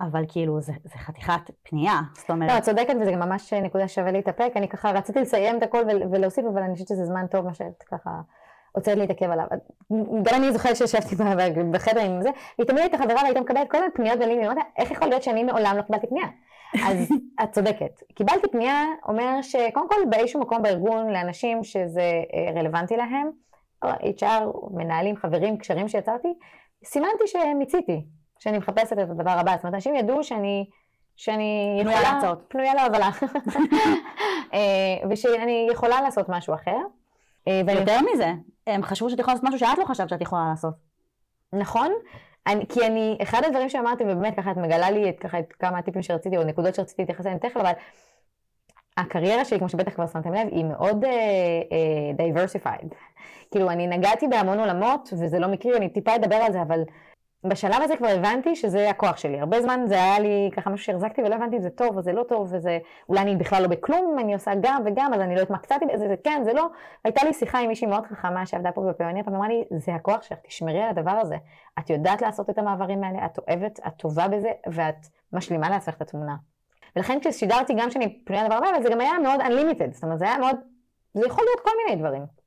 [0.00, 2.50] אבל כאילו זה, זה חתיכת פנייה, זאת אומרת...
[2.50, 5.82] לא, את צודקת וזה גם ממש נקודה שווה להתאפק, אני ככה רציתי לסיים את הכל
[6.10, 8.10] ולהוסיף, אבל אני חושבת שזה זמן טוב מה שאת ככה
[8.74, 9.46] רוצה להתעכב עליו.
[10.22, 11.16] גם אני זוכרת שישבתי
[11.70, 14.90] בחדר עם זה, והיא תמיד הייתה חברה והיית מקבלת כל מיני פניות ולי, אמרתי, איך
[14.90, 16.26] יכול להיות שאני מעולם לא קיבלתי פנייה?
[16.88, 17.08] אז
[17.42, 18.00] את צודקת.
[18.14, 23.30] קיבלתי פנייה, אומר שקודם כל באיזשהו מקום בארגון לאנשים שזה אה, רלוונטי להם,
[23.84, 26.28] HR, מנהלים, חברים, קשרים שיצרתי,
[26.84, 28.04] סימנתי שמיציתי.
[28.42, 29.52] שאני מחפשת את הדבר הבא.
[29.56, 30.66] זאת אומרת, אנשים ידעו שאני...
[31.16, 32.14] שאני פנויה יכולה...
[32.14, 32.44] להצעות.
[32.48, 33.10] פנויה להובלה.
[34.54, 36.78] אה, ושאני יכולה לעשות משהו אחר.
[37.48, 38.32] אה, יותר מזה,
[38.66, 40.74] הם חשבו שאת יכולה לעשות משהו שאת לא חשבת שאת יכולה לעשות.
[41.52, 41.92] נכון,
[42.46, 45.78] אני, כי אני, אחד הדברים שאמרתי, ובאמת ככה את מגלה לי את, ככה, את כמה
[45.78, 47.72] הטיפים שרציתי, או נקודות שרציתי להתייחס אליהן תכף, אבל
[48.96, 52.94] הקריירה שלי, כמו שבטח כבר שמתם לב, היא מאוד uh, uh, diversified.
[53.50, 56.82] כאילו, אני נגעתי בהמון עולמות, וזה לא מקרי, אני טיפה אדבר על זה, אבל
[57.44, 59.40] בשלב הזה כבר הבנתי שזה הכוח שלי.
[59.40, 62.12] הרבה זמן זה היה לי ככה משהו שהחזקתי ולא הבנתי אם זה טוב או זה
[62.12, 62.78] לא טוב, וזה,
[63.08, 66.14] אולי אני בכלל לא בכלום, אני עושה גם וגם, אז אני לא התמקצעתי בזה, זה
[66.24, 66.66] כן, זה לא.
[67.04, 70.22] הייתה לי שיחה עם מישהי מאוד חכמה שעבדה פה בפיוניר, פעם אמרה לי, זה הכוח
[70.22, 71.36] שלך, תשמרי על הדבר הזה.
[71.78, 76.02] את יודעת לעשות את המעברים האלה, את אוהבת, את טובה בזה, ואת משלימה לעצמך את
[76.02, 76.36] התמונה.
[76.96, 80.24] ולכן כששידרתי גם שאני פנויה לדבר הבא, זה גם היה מאוד unlimited, זאת אומרת, זה
[80.24, 80.56] היה מאוד,
[81.14, 82.42] זה יכול להיות כל מיני דברים.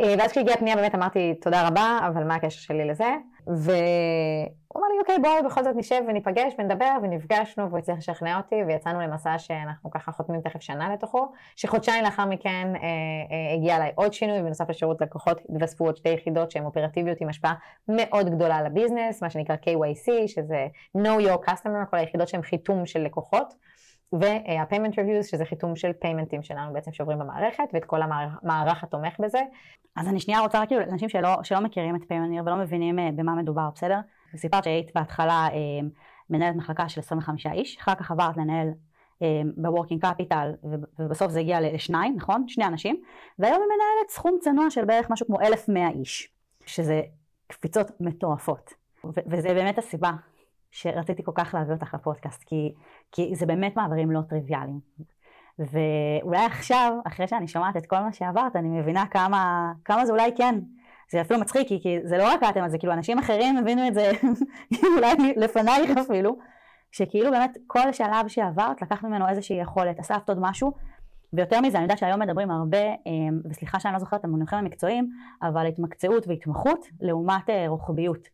[0.00, 3.08] אה, ואז כשהגיעה הפנייה באמת אמרתי תודה רבה, אבל מה הקשר שלי לזה?
[3.48, 8.56] והוא אמר לי, אוקיי, בואי בכל זאת נשב וניפגש ונדבר, ונפגשנו, והוא הצליח לשכנע אותי,
[8.66, 13.92] ויצאנו למסע שאנחנו ככה חותמים תכף שנה לתוכו, שחודשיים לאחר מכן אה, אה, הגיע אליי
[13.94, 17.54] עוד שינוי, בנוסף לשירות לקוחות התווספו עוד שתי יחידות שהן אופרטיביות עם השפעה
[17.88, 22.86] מאוד גדולה על הביזנס, מה שנקרא KYC, שזה know your customer, כל היחידות שהן חיתום
[22.86, 23.54] של לקוחות.
[24.12, 29.40] וה-payment reviews, שזה חיתום של פיימנטים שלנו בעצם שעוברים במערכת, ואת כל המערך התומך בזה.
[29.96, 33.02] אז אני שנייה רוצה רק כאילו, לאנשים שלא, שלא מכירים את פיימניר ולא מבינים uh,
[33.16, 33.98] במה מדובר, בסדר?
[34.36, 35.54] סיפרת שהיית בהתחלה uh,
[36.30, 39.22] מנהלת מחלקה של 25 איש, אחר כך עברת לנהל uh,
[39.56, 40.66] ב-working capital,
[40.98, 42.48] ובסוף זה הגיע לשניים, נכון?
[42.48, 43.02] שני אנשים,
[43.38, 46.32] והיום היא מנהלת סכום צנוע של בערך משהו כמו 1,100 איש,
[46.66, 47.02] שזה
[47.46, 48.74] קפיצות מטורפות.
[49.04, 50.10] וזה באמת הסיבה
[50.70, 52.74] שרציתי כל כך להביא אותך לפודקאסט, כי,
[53.12, 54.80] כי זה באמת מעברים לא טריוויאליים.
[55.58, 60.30] ואולי עכשיו, אחרי שאני שומעת את כל מה שעברת, אני מבינה כמה, כמה זה אולי
[60.36, 60.54] כן.
[61.12, 64.10] זה אפילו מצחיק, כי, זה לא רק אתם, זה כאילו אנשים אחרים הבינו את זה,
[64.96, 66.38] אולי לפנייך אפילו,
[66.92, 70.72] שכאילו באמת כל שלב שעברת, לקחת ממנו איזושהי יכולת, אספת עוד משהו,
[71.32, 75.10] ויותר מזה, אני יודעת שהיום מדברים הרבה, אמ, וסליחה שאני לא זוכרת את המונחים המקצועיים,
[75.42, 78.28] אבל התמקצעות והתמחות לעומת אה, רוחביות.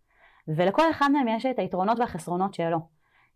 [0.48, 2.78] ולכל אחד מהם יש את היתרונות והחסרונות שלו.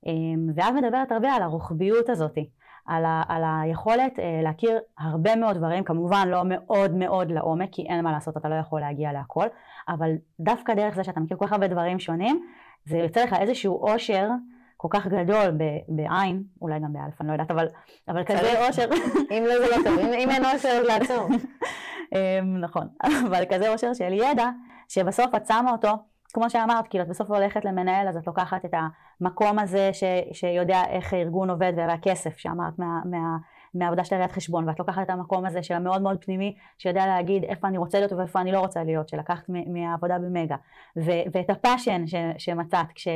[0.07, 2.51] אמ, ואת מדברת הרבה על הרוחביות הזאתי.
[2.89, 7.83] על, ה, על היכולת אה, להכיר הרבה מאוד דברים, כמובן לא מאוד מאוד לעומק, כי
[7.83, 9.47] אין מה לעשות, אתה לא יכול להגיע להכל,
[9.89, 12.47] אבל דווקא דרך זה שאתה מכיר כל כך הרבה דברים שונים,
[12.85, 14.29] זה יוצא לך איזשהו עושר
[14.77, 15.59] כל כך גדול
[15.89, 17.67] בעין, אולי גם באלף, אני לא יודעת, אבל,
[18.09, 18.89] אבל כזה עושר.
[19.31, 21.29] אם לא זה לא טוב, אם אין עושר לעצור.
[22.15, 22.89] אמ, נכון,
[23.29, 24.49] אבל כזה עושר של ידע,
[24.89, 25.89] שבסוף את שמה אותו
[26.33, 28.75] כמו שאמרת, כאילו את בסוף הולכת למנהל אז את לוקחת את
[29.21, 33.37] המקום הזה ש, שיודע איך הארגון עובד והכסף שאמרת מה, מה,
[33.75, 37.45] מהעבודה של ראיית חשבון, ואת לוקחת את המקום הזה של המאוד מאוד פנימי, שיודע להגיד
[37.45, 40.57] איפה אני רוצה להיות ואיפה אני לא רוצה להיות, שלקחת מהעבודה במגה,
[40.97, 43.09] ו- ואת הפאשן ש- שמצאת כש-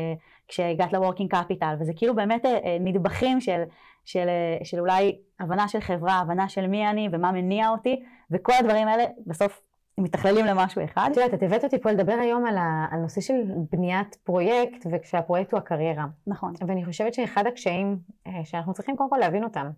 [0.49, 3.63] כשהגעת ל-working capital, וזה כאילו באמת אה, נדבכים של,
[4.05, 4.29] של,
[4.65, 9.05] של אולי הבנה של חברה, הבנה של מי אני ומה מניע אותי, וכל הדברים האלה
[9.27, 9.61] בסוף
[9.99, 11.09] מתכללים למשהו אחד.
[11.13, 12.57] את יודעת, את הבאת אותי פה לדבר היום על
[12.91, 13.35] הנושא של
[13.73, 16.05] בניית פרויקט, וכשהפרויקט הוא הקריירה.
[16.27, 16.53] נכון.
[16.69, 19.71] ואני חושבת שאחד הקשיים אה, שאנחנו צריכים קודם כל להבין אותם,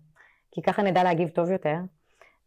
[0.51, 1.77] כי ככה נדע להגיב טוב יותר,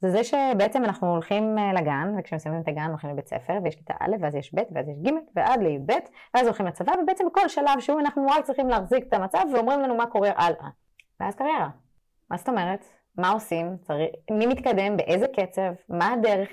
[0.00, 3.94] זה זה שבעצם אנחנו הולכים אה, לגן, וכשמסיימים את הגן הולכים לבית ספר, ויש כיתה
[4.00, 5.92] א', ואז יש ב', ואז יש ג', ועד לי"ב,
[6.35, 9.96] ואז הולכים לצבא, ובעצם בכל שלב שהוא אנחנו רק צריכים להחזיק את המצב, ואומרים לנו
[9.96, 10.68] מה קורה הלאה.
[11.20, 11.68] ואז קריירה.
[12.31, 12.98] מה זאת אומרת?
[13.18, 13.76] מה עושים,
[14.31, 16.48] מי מתקדם, באיזה קצב, מה הדרך,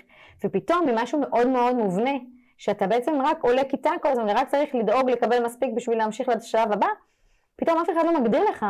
[0.45, 2.11] ופתאום ממשהו מאוד מאוד מובנה,
[2.57, 6.71] שאתה בעצם רק עולה כיתה כל הזמן ורק צריך לדאוג לקבל מספיק בשביל להמשיך לשלב
[6.71, 6.87] הבא,
[7.55, 8.65] פתאום אף אחד לא מגדיר לך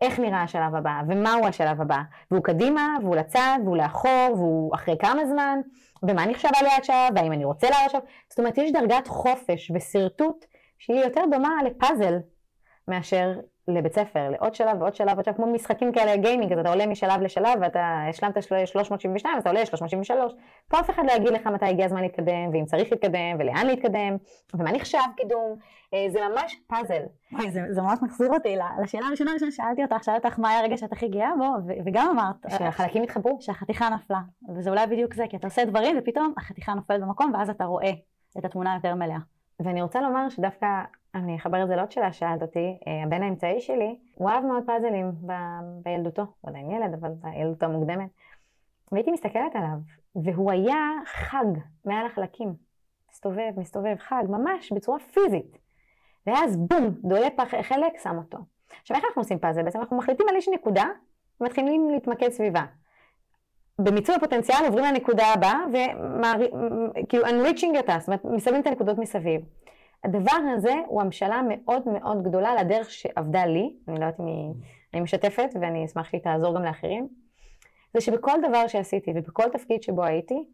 [0.00, 1.98] איך נראה השלב הבא, ומהו השלב הבא,
[2.30, 5.60] והוא קדימה, והוא לצד, והוא לאחור, והוא אחרי כמה זמן,
[6.02, 10.44] ומה נחשב עליה עכשיו, והאם אני רוצה לעלות עכשיו, זאת אומרת יש דרגת חופש ושרטוט
[10.78, 12.18] שהיא יותר דומה לפאזל
[12.88, 13.32] מאשר
[13.68, 16.86] לבית ספר, לעוד שלב ועוד שלב ועוד שלב, כמו משחקים כאלה גיימינג, אז אתה עולה
[16.86, 20.32] משלב לשלב ואתה השלמת 372 אז אתה עולה ל-373.
[20.68, 24.16] פה אף אחד לא יגיד לך מתי הגיע הזמן להתקדם, ואם צריך להתקדם, ולאן להתקדם,
[24.54, 25.56] ומה נחשב קידום,
[25.94, 27.02] אה, זה ממש פאזל.
[27.32, 30.60] וואי, זה, זה ממש מחזיר אותי לשאלה הראשונה ראשונה שאלתי אותך, שאלתי אותך מה היה
[30.60, 32.58] הרגע שאת הכי גאה בו, וגם אמרת.
[32.58, 33.36] שהחלקים התחברו.
[33.40, 34.20] שהחתיכה נפלה,
[34.56, 37.90] וזה אולי בדיוק זה, כי אתה עושה דברים ופתאום החתיכה נופלת במקום, ואז אתה רואה
[38.38, 39.18] את התמונה יותר מלאה.
[39.60, 40.66] ואני רוצה לומר שדווקא
[41.14, 42.78] אני אחבר את זה לעוד שאלה ששאלת אותי.
[42.86, 47.66] אה, הבן האמצעי שלי, הוא אהב מאוד פאזלים ב- בילדותו, הוא עדיין ילד, אבל בילדותו
[47.66, 48.08] המוקדמת.
[48.92, 49.78] והייתי מסתכלת עליו,
[50.16, 51.44] והוא היה חג
[51.84, 52.54] מעל החלקים.
[53.10, 55.58] מסתובב, מסתובב, חג, ממש בצורה פיזית.
[56.26, 58.38] ואז בום, דולה פח, חלק, שם אותו.
[58.80, 59.62] עכשיו איך אנחנו עושים פאזל?
[59.62, 60.84] בעצם אנחנו מחליטים על איש נקודה,
[61.40, 62.64] ומתחילים להתמקד סביבה.
[63.78, 69.40] במיצוי הפוטנציאל עוברים לנקודה הבאה, וכאילו enriching אותה, זאת אומרת, מסבים את הנקודות מסביב.
[70.04, 74.52] הדבר הזה הוא השאלה מאוד מאוד גדולה לדרך שעבדה לי, אני לא יודעת אם
[74.94, 77.08] אני משתפת ואני אשמח שהיא תעזור גם לאחרים,
[77.94, 80.44] זה שבכל דבר שעשיתי ובכל תפקיד שבו הייתי,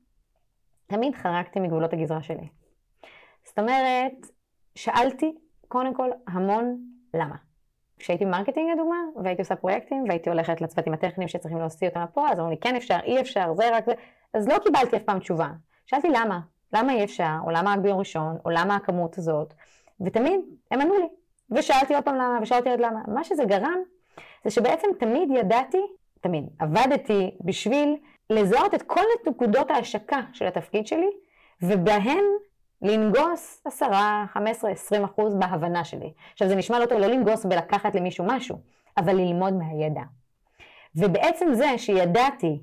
[0.86, 2.48] תמיד חרגתי מגבולות הגזרה שלי.
[3.44, 4.26] זאת אומרת,
[4.74, 5.34] שאלתי
[5.68, 6.78] קודם כל המון
[7.14, 7.36] למה.
[7.98, 12.32] כשהייתי ב marketing לדוגמה, והייתי עושה פרויקטים, והייתי הולכת לצוותים הטכניים שצריכים להוציא אותם לפועל,
[12.32, 13.92] אז אמרו לי כן אפשר, אי אפשר, זה רק זה,
[14.34, 15.48] אז לא קיבלתי אף פעם תשובה.
[15.86, 16.40] שאלתי למה,
[16.74, 19.54] למה אי אפשר, או למה רק ביום ראשון, או למה הכמות הזאת,
[20.00, 21.08] ותמיד הם ענו לי.
[21.50, 23.00] ושאלתי עוד פעם למה, ושאלתי עוד למה.
[23.08, 23.78] מה שזה גרם,
[24.44, 25.82] זה שבעצם תמיד ידעתי,
[26.20, 27.96] תמיד, עבדתי בשביל
[28.30, 31.10] לזהות את כל נקודות ההשקה של התפקיד שלי,
[31.62, 32.24] ובהן
[32.82, 33.86] לנגוס 10,
[34.32, 36.12] 15, 20 אחוז בהבנה שלי.
[36.32, 38.58] עכשיו זה נשמע לא טוב לא לנגוס בלקחת למישהו משהו,
[38.98, 40.02] אבל ללמוד מהידע.
[40.96, 42.60] ובעצם זה שידעתי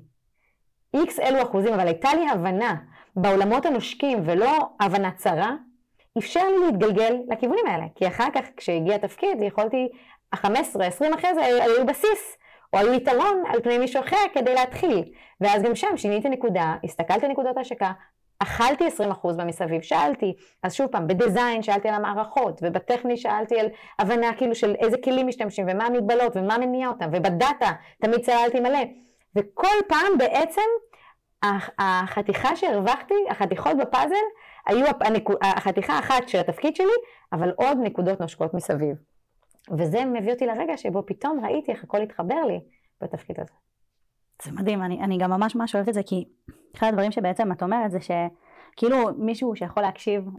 [0.94, 2.76] איקס אלו אחוזים, אבל הייתה לי הבנה
[3.16, 5.54] בעולמות הנושקים ולא הבנה צרה,
[6.18, 7.84] אפשר לי להתגלגל לכיוונים האלה.
[7.94, 9.88] כי אחר כך כשהגיע התפקיד יכולתי,
[10.32, 12.36] ה-15, 20 אחרי זה היו בסיס,
[12.72, 15.04] או היו יתרון על פני מישהו אחר כדי להתחיל.
[15.40, 17.92] ואז גם שם שיניתי נקודה, הסתכלתי על נקודות ההשקה,
[18.38, 23.66] אכלתי 20% במסביב, שאלתי, אז שוב פעם, בדיזיין שאלתי על המערכות, ובטכני שאלתי על
[23.98, 27.72] הבנה כאילו של איזה כלים משתמשים, ומה המגבלות, ומה מניע אותם, ובדאטה
[28.02, 28.82] תמיד צללתי מלא.
[29.36, 30.62] וכל פעם בעצם
[31.78, 34.14] החתיכה שהרווחתי, החתיכות בפאזל,
[34.66, 34.86] היו
[35.42, 36.86] החתיכה אחת של התפקיד שלי,
[37.32, 38.96] אבל עוד נקודות נושקות מסביב.
[39.78, 42.60] וזה מביא אותי לרגע שבו פתאום ראיתי איך הכל התחבר לי
[43.00, 43.52] בתפקיד הזה.
[44.42, 46.24] זה מדהים, אני, אני גם ממש ממש אוהבת את זה, כי
[46.76, 47.98] אחד הדברים שבעצם את אומרת זה
[48.72, 50.30] שכאילו מישהו שיכול להקשיב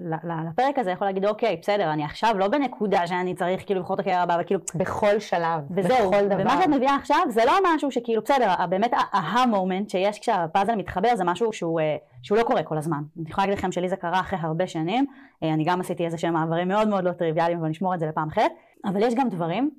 [0.45, 3.99] לפרק הזה יכול להגיד אוקיי בסדר אני עכשיו לא בנקודה שאני צריך כאילו לבחור את
[3.99, 6.41] הקריירה הבאה וכאילו בכל שלב, וזהו, בכל דבר.
[6.41, 11.23] ומה שאת מביאה עכשיו זה לא משהו שכאילו בסדר באמת ההה-מומנט שיש כשהפאזל מתחבר זה
[11.23, 13.01] משהו שהוא, אה, שהוא לא קורה כל הזמן.
[13.17, 15.05] אני יכולה להגיד לכם שלי זה קרה אחרי הרבה שנים,
[15.43, 18.07] אה, אני גם עשיתי איזה שהם מעברים מאוד מאוד לא טריוויאליים אבל נשמור את זה
[18.07, 18.51] לפעם אחרת,
[18.85, 19.69] אבל יש גם דברים,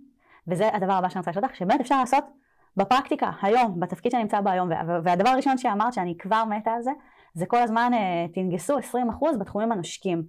[0.48, 2.24] וזה הדבר הבא שאני רוצה לשאול אותך, שבאמת אפשר לעשות
[2.76, 4.68] בפרקטיקה, היום, בתפקיד שאני נמצא בו היום,
[5.04, 6.90] והדבר הראשון שאמרת שאני כבר מתה על זה,
[7.34, 8.82] זה כל הזמן אה, תנגסו 20%
[9.40, 10.22] בתחומים הנושקים.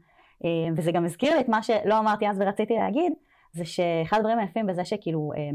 [0.46, 3.14] אה, וזה גם הזכיר לי את מה שלא אמרתי אז ורציתי להגיד,
[3.54, 5.50] זה שאחד הדברים היפים בזה שכאילו אה,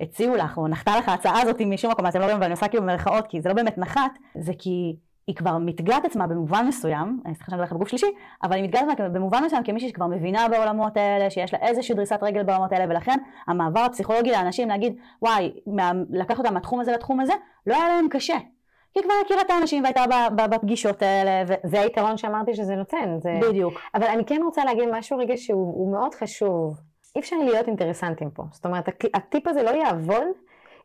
[0.00, 2.84] הציעו לך, או נחתה לך ההצעה הזאת משום מקום, אתם לא רואים, ואני עושה כאילו
[2.84, 7.20] מרכאות, כי זה לא באמת נחת, זה כי היא כבר מתגלה את עצמה במובן מסוים,
[7.24, 8.06] סליחה שאני הולכת בגוף שלישי,
[8.42, 11.94] אבל היא מתגלה את עצמה במובן מסוים כמישהי שכבר מבינה בעולמות האלה, שיש לה איזושהי
[11.94, 15.52] דריסת רגל בעולמות האלה, ולכן המעבר הפסיכולוגי לאנשים להגיד, וואי,
[16.10, 17.32] לקח אותם מהתחום הזה לתחום הזה,
[17.66, 18.36] לא היה להם קשה.
[18.92, 20.04] כי היא כבר הכירה את האנשים והייתה
[20.36, 21.44] בפגישות האלה.
[21.48, 21.52] ו...
[21.64, 23.18] זה היתרון שאמרתי שזה נותן.
[23.20, 23.38] זה...
[23.42, 23.74] בדיוק.
[23.94, 26.80] אבל אני כן רוצה להגיד משהו רגע שהוא מאוד חשוב.
[27.16, 28.42] אי אפשר להיות אינטרסנטים פה.
[28.50, 30.26] זאת אומרת, הטיפ הזה לא יעבוד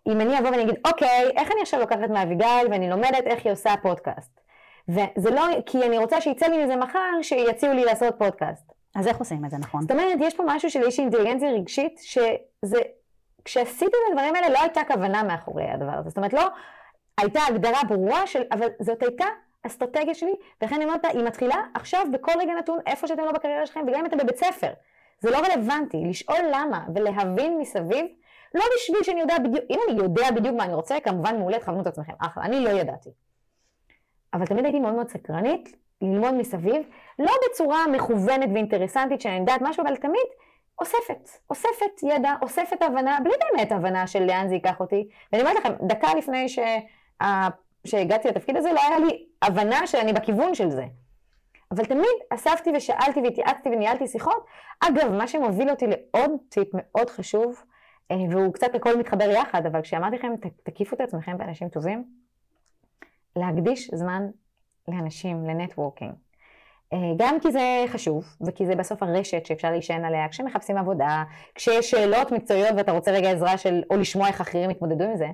[0.07, 3.53] אם אני אבוא ואני אגיד, אוקיי, איך אני עכשיו לוקחת מאביגיל ואני לומדת איך היא
[3.53, 4.41] עושה פודקאסט.
[4.87, 8.73] וזה לא, כי אני רוצה שיצא לי מזה מחר, שיציעו לי לעשות פודקאסט.
[8.95, 9.81] אז איך עושים את זה נכון?
[9.81, 12.77] זאת אומרת, יש פה משהו של איזושהי אינטליגנציה רגשית, שזה,
[13.45, 16.09] כשעשיתי את הדברים האלה לא הייתה כוונה מאחורי הדבר הזה.
[16.09, 16.47] זאת אומרת, לא
[17.17, 19.25] הייתה הגדרה ברורה של, אבל זאת הייתה
[19.63, 23.65] אסטרטגיה שלי, ולכן אני אומרת, היא מתחילה עכשיו בכל רגע נתון, איפה שאתם לא בקריירה
[23.65, 24.73] שלכם, וגם אם אתם בבית ספר.
[25.19, 28.05] זה לא רלוונטי, לשאול למה ולהבין מסביב,
[28.55, 31.81] לא בשביל שאני יודע בדיוק, אם אני יודע בדיוק מה אני רוצה, כמובן מעולה, תכוונו
[31.81, 33.09] את עצמכם, אחלה, אני לא ידעתי.
[34.33, 36.87] אבל תמיד הייתי מאוד מאוד סקרנית, ללמוד מסביב,
[37.19, 40.25] לא בצורה מכוונת ואינטרסנטית שאני יודעת משהו, אבל תמיד
[40.81, 45.07] אוספת, אוספת ידע, אוספת הבנה, בלי באמת הבנה של לאן זה ייקח אותי.
[45.31, 46.59] ואני אומרת לכם, דקה לפני ש...
[47.87, 50.85] שהגעתי לתפקיד הזה, לא היה לי הבנה שאני בכיוון של זה.
[51.71, 54.45] אבל תמיד אספתי ושאלתי והתייעצתי וניהלתי שיחות.
[54.79, 57.63] אגב, מה שמוביל אותי לעוד טיפ מאוד חשוב,
[58.11, 62.03] אה, והוא קצת הכל מתחבר יחד, אבל כשאמרתי לכם, תקיפו את עצמכם באנשים טובים,
[63.35, 64.27] להקדיש זמן
[64.87, 66.11] לאנשים, לנטוורקינג.
[66.93, 71.23] אה, גם כי זה חשוב, וכי זה בסוף הרשת שאפשר להישען עליה כשמחפשים עבודה,
[71.55, 75.27] כשיש שאלות מקצועיות ואתה רוצה רגע עזרה של, או לשמוע איך אחרים התמודדו עם זה,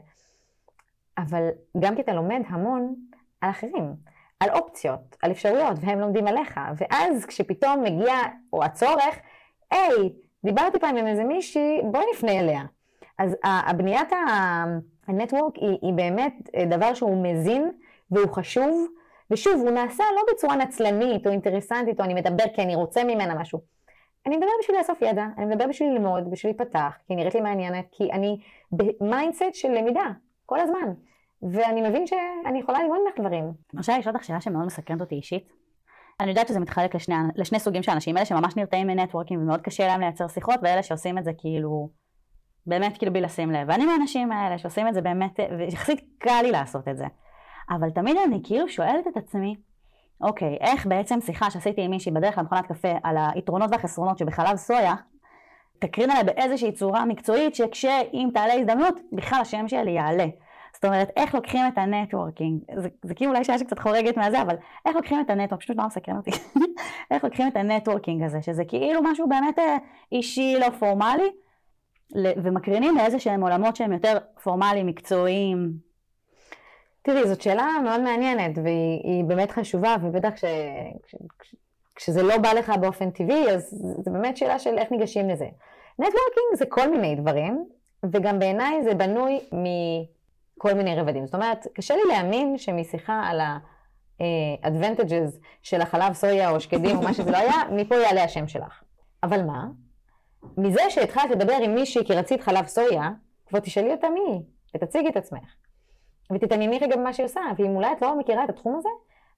[1.18, 1.50] אבל
[1.80, 2.96] גם כי אתה לומד המון
[3.42, 3.96] על אחרים,
[4.40, 8.16] על אופציות, על אפשרויות, והם לומדים עליך, ואז כשפתאום מגיע,
[8.54, 9.20] או הצורך,
[9.72, 12.62] היי, דיברתי פעם עם איזה מישהי, בואי נפנה אליה.
[13.18, 14.10] אז הבניית
[15.08, 17.72] הנטוורק היא, היא באמת דבר שהוא מזין
[18.12, 18.88] והוא חשוב,
[19.32, 23.36] ושוב, הוא נעשה לא בצורה נצלנית או אינטרסנטית, או אני מדבר כי אני רוצה ממנה
[23.36, 23.60] משהו.
[24.26, 27.86] אני מדבר בשביל לאסוף ידע, אני מדבר בשביל ללמוד, בשביל להיפתח, כי נראית לי מעניינת,
[27.92, 28.40] כי אני
[28.72, 30.06] ב mindset של למידה,
[30.46, 30.94] כל הזמן.
[31.52, 33.52] ואני מבין שאני יכולה ללמוד ממך דברים.
[33.78, 35.54] רוצה לשאול אותך שאלה שמאוד מסקרנת אותי אישית.
[36.20, 39.62] אני יודעת שזה מתחלק לשני, לשני סוגים של אנשים, אלה שממש נרתעים מ networking ומאוד
[39.62, 41.90] קשה להם לייצר שיחות, ואלה שעושים את זה כאילו,
[42.66, 43.68] באמת כאילו בלי לשים לב.
[43.68, 47.06] ואני מהאנשים האלה שעושים את זה באמת, ויחסית קל לי לעשות את זה.
[47.70, 49.56] אבל תמיד אני כאילו שואלת את עצמי,
[50.22, 54.96] אוקיי, איך בעצם שיחה שעשיתי עם מישהי בדרך למכונת קפה על היתרונות והחסרונות שבחלב סויה,
[55.88, 60.26] תקרין עליה באיזושהי צורה מקצועית שכשאם תעלה הזדמנות, בכלל השם שלי יעלה.
[60.74, 64.42] זאת אומרת, איך לוקחים את ה networking, זה, זה כאילו אולי שאלה שקצת חורגת מהזה,
[64.42, 66.32] אבל איך לוקחים את ה networking, פשוט לא מסקרן אותי,
[67.12, 69.78] איך לוקחים את ה networking הזה, שזה כאילו משהו באמת אה,
[70.12, 71.30] אישי, לא פורמלי,
[72.16, 75.74] ומקרינים לאיזה שהם עולמות שהם יותר פורמליים, מקצועיים.
[77.02, 80.46] תראי, זאת שאלה מאוד מעניינת, והיא באמת חשובה, ובטח כש,
[81.04, 81.56] כש, כש,
[81.96, 83.70] כשזה לא בא לך באופן טבעי, אז
[84.04, 85.48] זה באמת שאלה של איך ניגשים לזה.
[86.00, 87.66] נטוורקינג זה כל מיני דברים,
[88.12, 89.64] וגם בעיניי זה בנוי מ...
[90.58, 91.26] כל מיני רבדים.
[91.26, 97.14] זאת אומרת, קשה לי להאמין שמשיחה על ה-advantages של החלב סויה או שקדים או מה
[97.14, 98.84] שזה לא היה, מפה יעלה השם שלך.
[99.24, 99.68] אבל מה?
[100.58, 103.10] מזה שהתחלת לדבר עם מישהי כי רצית חלב סויה,
[103.46, 104.42] כבר תשאלי אותה מי היא,
[104.76, 105.56] ותציגי את עצמך.
[106.34, 108.90] ותתענייני רגע במה שהיא עושה, ואם אולי את לא מכירה את התחום הזה,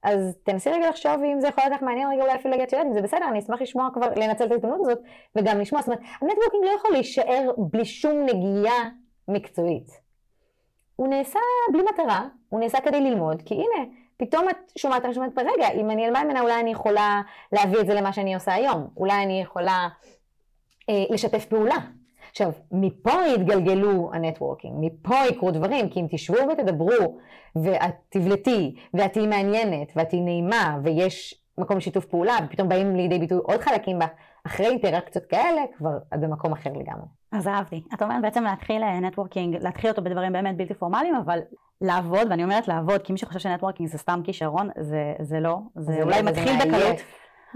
[0.06, 2.74] אז תנסי רגע לחשוב אם זה יכול להיות לך מעניין רגע אולי אפילו להגיד, את
[2.74, 5.00] יודעת, אם זה בסדר, אני אשמח לשמוע כבר, לנצל את ההזדמנות הזאת,
[5.36, 8.90] וגם לשמוע, זאת אומרת, ה networking לא יכול להישאר בלי שום נגיעה
[9.28, 9.88] מקצועית.
[10.96, 11.40] הוא נעשה
[11.74, 13.86] בלי מטרה, הוא נעשה כדי ללמוד, כי הנה,
[14.18, 17.88] פתאום את שומעת, אני שומעת, רגע, אם אני אלמד ממנה, אולי אני יכולה להביא את
[17.88, 18.88] זה למה שאני עושה היום.
[18.98, 19.88] אולי אני יכולה
[20.90, 21.78] אה, לשתף פעולה.
[22.36, 27.18] עכשיו, מפה יתגלגלו ה networking, מפה יקרו דברים, כי אם תשבו ותדברו,
[27.56, 33.20] ואת תבלטי, ואת תהיי מעניינת, ואת תהיי נעימה, ויש מקום לשיתוף פעולה, ופתאום באים לידי
[33.20, 34.06] ביטוי עוד חלקים בה,
[34.46, 37.06] אחרי אינטראקציות כאלה, כבר את במקום אחר לגמרי.
[37.32, 37.82] אז אהבתי.
[37.94, 41.40] את אומרת בעצם להתחיל networking, להתחיל אותו בדברים באמת בלתי פורמליים, אבל
[41.82, 45.58] לעבוד, ואני אומרת לעבוד, כי מי שחושב ש networking זה סתם כישרון, זה, זה לא.
[45.76, 46.96] זה, זה אולי מתחיל בקלות,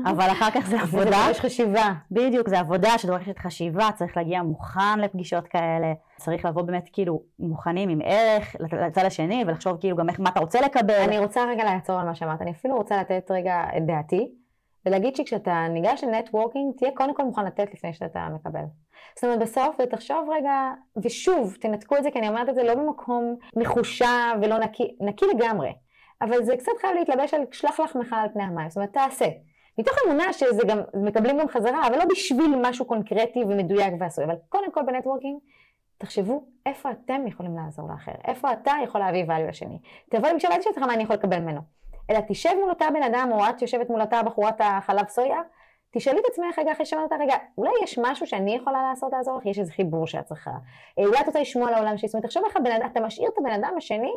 [0.06, 1.04] אבל אחר כך זה עבודה.
[1.04, 1.94] זה דורש חשיבה.
[2.12, 7.90] בדיוק, זה עבודה שדורשת חשיבה, צריך להגיע מוכן לפגישות כאלה, צריך לבוא באמת כאילו מוכנים
[7.90, 8.56] עם ערך
[8.88, 11.04] לצד השני, ולחשוב כאילו גם איך, מה אתה רוצה לקבל.
[11.04, 14.32] אני רוצה רגע לעצור על מה שאמרת, אני אפילו רוצה לתת רגע את דעתי,
[14.86, 18.64] ולהגיד שכשאתה ניגש לנטוורקינג, תהיה קודם כל מוכן לתת לפני שאתה מקבל.
[19.16, 20.72] זאת אומרת, בסוף, ותחשוב רגע,
[21.04, 25.26] ושוב, תנתקו את זה, כי אני אומרת את זה לא במקום מחושב ולא נקי, נקי
[25.36, 25.74] לגמרי,
[26.22, 29.26] אבל זה קצת חייב להתלבש על שלח לחמך על פני המים, זאת אומרת, תעשה.
[29.80, 34.36] מתוך אמונה שזה גם, מקבלים גם חזרה, אבל לא בשביל משהו קונקרטי ומדויק ועשוי, אבל
[34.50, 35.40] קודם כל בנטוורקינג,
[35.98, 39.80] תחשבו איפה אתם יכולים לעזור לאחר, איפה אתה יכול להביא value לשני.
[40.10, 41.62] תבוא אל תשאל אותך מה אני יכול לקבל ממנו,
[42.10, 45.42] אלא תשב מול אותה בן אדם, או את יושבת מול אותה בחורת החלב סויה,
[45.92, 49.46] תשאלי את עצמך רגע אחרי שאמרת, רגע, אולי יש משהו שאני יכולה לעשות לעזור לך?
[49.46, 50.52] יש איזה חיבור שאת צריכה.
[51.00, 51.68] אה, אולי את רוצה לשמוע.
[51.68, 52.58] זאת אומרת, תחשוב איך
[52.92, 54.14] אתה משאיר את הבן אדם השני,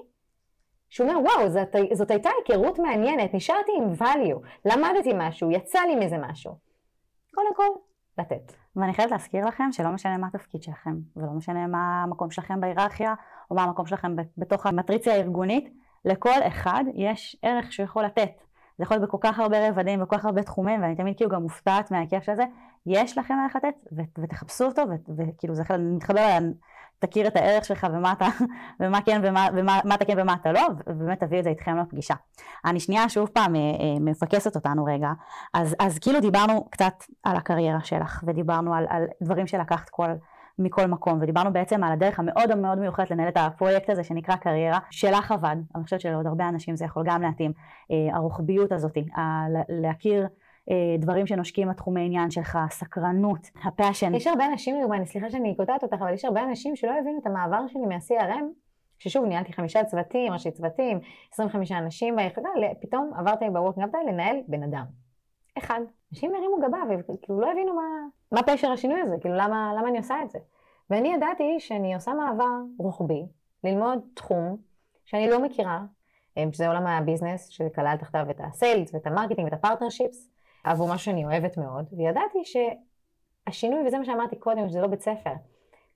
[0.93, 6.07] שהוא אומר, וואו, זאת, זאת הייתה היכרות מעניינת, נשארתי עם value, למדתי משהו, יצא לי
[6.07, 6.59] מזה משהו.
[7.35, 7.69] קודם כל,
[8.19, 8.53] לתת.
[8.77, 13.15] ואני חייבת להזכיר לכם שלא משנה מה התפקיד שלכם, ולא משנה מה המקום שלכם בהיררכיה,
[13.51, 15.75] או מה המקום שלכם בתוך המטריציה הארגונית,
[16.05, 18.33] לכל אחד יש ערך שהוא יכול לתת.
[18.79, 21.43] זה יכול להיות בכל כך הרבה רבדים, בכל כך הרבה תחומים, ואני תמיד כאילו גם
[21.43, 22.45] מופתעת מההיקף של זה.
[22.87, 23.75] יש לכם ערך לתת,
[24.19, 24.83] ותחפשו אותו,
[25.19, 26.39] וכאילו זה מתחבר
[27.07, 28.27] תכיר את הערך שלך ומה אתה,
[28.81, 31.77] ומה כן ומה, ומה מה אתה כן ומה אתה לא, ובאמת תביאו את זה איתכם
[31.77, 32.15] לפגישה.
[32.65, 35.09] אני שנייה שוב פעם אה, אה, מפקסת אותנו רגע,
[35.55, 40.09] אז, אז כאילו דיברנו קצת על הקריירה שלך, ודיברנו על, על דברים שלקחת כל,
[40.59, 44.79] מכל מקום, ודיברנו בעצם על הדרך המאוד מאוד מיוחדת לנהל את הפרויקט הזה שנקרא קריירה,
[44.91, 47.53] שלך עבד, אני חושבת שלעוד הרבה אנשים זה יכול גם להתאים,
[47.91, 48.99] אה, הרוחביות הזאת,
[49.69, 50.27] להכיר
[50.99, 54.15] דברים שנושקים לתחומי עניין שלך, סקרנות, ה passion.
[54.15, 57.27] יש הרבה אנשים, לאומני, סליחה שאני קוטעת אותך, אבל יש הרבה אנשים שלא הבינו את
[57.27, 58.45] המעבר שלי מה-CRM,
[58.99, 61.01] ששוב, ניהלתי חמישה צוותים, ראשי צוותים,
[61.33, 62.49] 25 אנשים ביחידה,
[62.81, 64.85] פתאום עברתי בוורקינג לנהל בן אדם.
[65.59, 65.81] אחד.
[66.13, 67.83] אנשים הרימו גבה, וכאילו לא הבינו מה,
[68.33, 70.39] מה פשר השינוי הזה, כאילו למה, למה אני עושה את זה.
[70.91, 73.23] ואני ידעתי שאני עושה מעבר רוחבי,
[73.65, 74.57] ללמוד תחום
[75.05, 75.81] שאני לא מכירה,
[76.39, 79.58] אה, שזה עולם ה business, שכלל תחתיו את ה sales ואת ה marketing ואת ה
[79.58, 80.29] partnerships,
[80.65, 85.33] עבור משהו שאני אוהבת מאוד, וידעתי שהשינוי, וזה מה שאמרתי קודם, שזה לא בית ספר,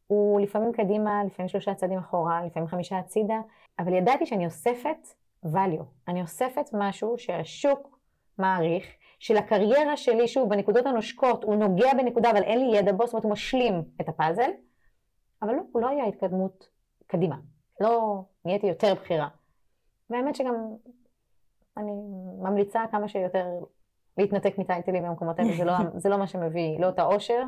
[0.06, 3.40] הוא לפעמים קדימה, לפעמים שלושה צעדים אחורה, לפעמים חמישה הצידה,
[3.78, 5.08] אבל ידעתי שאני אוספת
[5.44, 7.98] value, אני אוספת משהו שהשוק
[8.38, 8.84] מעריך,
[9.18, 13.24] שלקריירה שלי, שוב, בנקודות הנושקות, הוא נוגע בנקודה, אבל אין לי ידע בו, זאת אומרת,
[13.24, 14.50] הוא משלים את הפאזל,
[15.42, 16.68] אבל לא, הוא לא היה התקדמות
[17.06, 17.36] קדימה.
[17.80, 19.28] לא נהייתי יותר בכירה.
[20.10, 20.54] והאמת שגם
[21.76, 21.92] אני
[22.38, 23.46] ממליצה כמה שיותר
[24.18, 27.42] להתנתק מטייטלים במקומות האלה, זה, לא, זה לא מה שמביא לא את האושר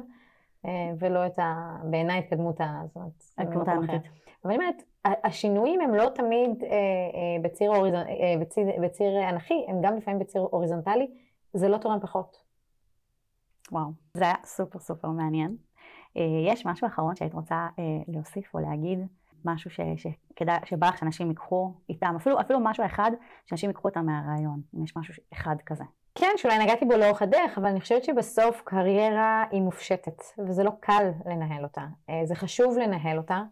[0.66, 1.77] אה, ולא את ה...
[1.91, 2.83] בעיניי התקדמות ה...
[2.87, 4.03] זאת אומרת, האמיתית.
[4.45, 8.07] אבל אני אומרת, השינויים הם לא תמיד אה, אה, בציר, אוריזונ...
[8.07, 11.11] אה, בציר, בציר אנכי, הם גם לפעמים בציר הוריזונטלי,
[11.53, 12.37] זה לא תורם פחות.
[13.73, 15.57] וואו, זה היה סופר סופר מעניין.
[16.16, 18.99] אה, יש משהו אחרון שהיית רוצה אה, להוסיף או להגיד?
[19.45, 23.11] משהו ש, שכדאי, שבא לך שאנשים ייקחו איתם, אפילו, אפילו משהו אחד
[23.47, 25.85] שאנשים ייקחו אותם מהרעיון, אם יש משהו אחד כזה.
[26.19, 30.71] כן, שאולי נגעתי בו לאורך הדרך, אבל אני חושבת שבסוף קריירה היא מופשטת, וזה לא
[30.81, 31.81] קל לנהל אותה.
[32.11, 33.43] אה, זה חשוב לנהל אותה,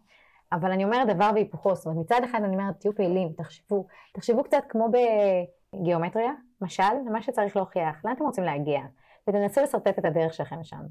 [0.51, 1.75] אבל אני אומרת דבר והיפוכו.
[1.75, 3.87] זאת אומרת, מצד אחד אני אומרת, תהיו פעילים, תחשבו.
[4.13, 4.87] תחשבו קצת כמו
[5.73, 8.05] בגיאומטריה, משל, למה שצריך להוכיח.
[8.05, 8.81] לאן אתם רוצים להגיע?
[9.27, 10.81] ותנסו לשרטט את הדרך שלכם לשם.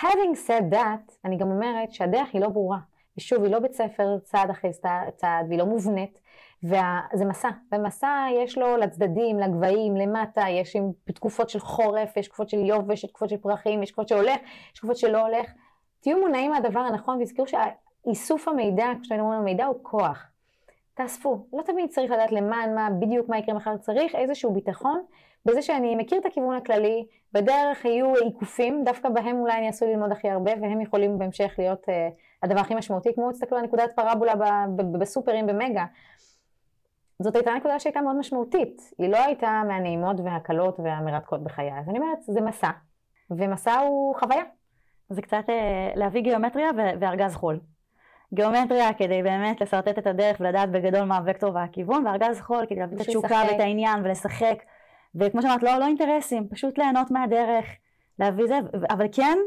[0.00, 2.78] Having said that, אני גם אומרת שהדרך היא לא ברורה.
[3.18, 4.70] ושוב, היא לא בית ספר צעד אחרי
[5.16, 6.20] צעד, והיא לא מובנית,
[6.64, 12.48] וזה מסע, ומסע יש לו לצדדים, לגבהים, למטה, יש עם תקופות של חורף, יש תקופות
[12.48, 14.40] של יובש, יש תקופות של פרחים, יש תקופות שהולך,
[14.72, 15.50] יש תקופות שלא הולך.
[16.00, 20.26] תהיו מונעים מהדבר הנכון, ותזכרו שאיסוף המידע, כשאתם אומרים המידע הוא כוח.
[20.94, 25.02] תאספו, לא תמיד צריך לדעת למען מה, בדיוק מה יקרה מחר, צריך איזשהו ביטחון
[25.46, 30.12] בזה שאני מכיר את הכיוון הכללי, בדרך יהיו עיקופים, דווקא בהם אולי אני אעשו ללמוד
[30.12, 31.92] הכי הרבה, והם יכולים בהמשך להיות uh,
[32.42, 34.34] הדבר הכי משמעותי, כמו תסתכלו על נקודת פרבולה
[34.98, 35.84] בסופרים במגה.
[37.22, 41.98] זאת הייתה נקודה שהייתה מאוד משמעותית, היא לא הייתה מהנעימות והקלות והמרתקות בחיי, אז אני
[41.98, 42.70] אומרת, זה מסע,
[43.30, 44.42] ומסע הוא חוויה.
[45.10, 47.60] זה קצת uh, להביא גיאומטריה וארגז חול.
[48.34, 52.96] גיאומטריה כדי באמת לשרטט את הדרך ולדעת בגדול מה הוקטור והכיוון, וארגז חול כדי להביא
[52.96, 54.62] את התשוקה ואת העניין ולשחק.
[55.14, 57.66] וכמו שאמרת, לא, לא אינטרסים, פשוט ליהנות מהדרך,
[58.18, 58.58] להביא זה,
[58.90, 59.38] אבל כן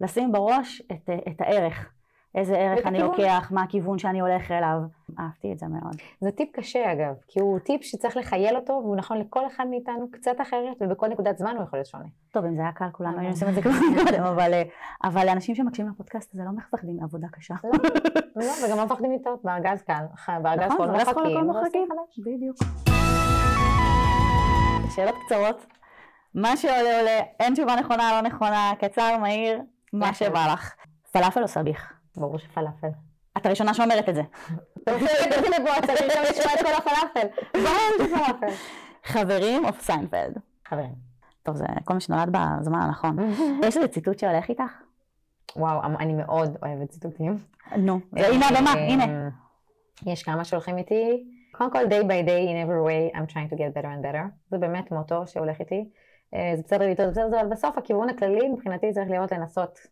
[0.00, 1.92] לשים בראש את, את הערך.
[2.34, 4.78] איזה ערך אני לוקח, מה הכיוון שאני הולך אליו.
[5.20, 5.96] אהבתי את זה מאוד.
[6.20, 10.10] זה טיפ קשה אגב, כי הוא טיפ שצריך לחייל אותו, והוא נכון לכל אחד מאיתנו
[10.10, 12.04] קצת אחרת, ובכל נקודת זמן הוא יכול להיות שונה.
[12.32, 13.72] טוב, אם זה היה קל, כולנו היינו עושים את זה כבר
[14.04, 14.62] קודם, אבל, אה,
[15.04, 17.54] אבל אנשים שמקשיבים לפודקאסט הזה לא מפחדים מעבודה קשה.
[17.64, 17.70] לא,
[18.36, 20.04] לא, וגם לא מפחדים לטעות, בארגז קל,
[20.42, 22.56] בארגז נכון, כל מוחקים, בדיוק.
[24.94, 25.66] שאלות קצרות.
[26.34, 29.60] מה שעולה עולה, אין תשובה נכונה, לא נכונה, קצר, מהיר,
[29.92, 30.74] מה שבא לך.
[31.12, 32.01] פלאפל או סביח?
[32.16, 32.88] ברור שפלאפל.
[33.36, 34.22] את הראשונה שאומרת את זה.
[39.04, 40.38] חברים או סיינפלד?
[40.68, 40.94] חברים.
[41.42, 43.16] טוב, זה כל מי שנולד בזמן הנכון.
[43.66, 44.82] יש איזה ציטוט שהולך איתך?
[45.56, 47.38] וואו, אני מאוד אוהבת ציטוטים.
[47.76, 49.28] נו, הנה הבמה, הנה.
[50.06, 51.24] יש כמה שהולכים איתי.
[51.52, 54.24] קודם כל, day by day, in every way, I'm trying to get better and better.
[54.50, 55.90] זה באמת מוטו שהולך איתי.
[56.32, 59.90] זה בסדר לטעות, זה בסדר, אבל בסוף הכיוון הכללי מבחינתי צריך להיות לנסות אה,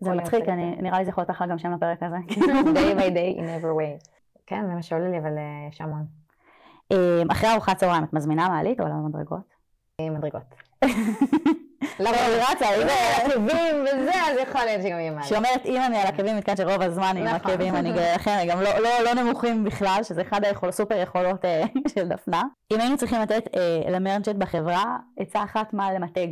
[0.00, 0.44] זה מצחיק,
[0.82, 2.16] נראה לי זה יכול להיות אחלה גם שם לפרק הזה.
[2.78, 4.16] day by day in every way.
[4.46, 6.06] כן, זה מה שעולה לי, אבל אה, יש המון.
[6.92, 9.54] אה, אחרי ארוחת צהריים את מזמינה מעלית או למדרגות?
[10.00, 10.54] מדרגות.
[12.00, 15.28] למה היא רצה, אם על עקבים וזה, אז יכול להיות שגם יהיה מעלית.
[15.28, 17.50] שאומרת, אם אני על עקבים, מתכוונת שרוב הזמן עם נכון.
[17.50, 21.44] עקבים אני גאה גם לא, לא, לא נמוכים בכלל, שזה אחד הסופר יכולות
[21.94, 22.42] של דפנה.
[22.72, 23.44] אם היינו צריכים לתת
[23.88, 26.28] למרנצ'ט בחברה, עצה אחת מה למתג.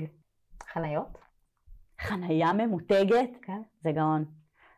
[0.73, 1.24] חניות?
[2.01, 3.61] חנייה ממותגת, כן.
[3.85, 4.25] זה גאון.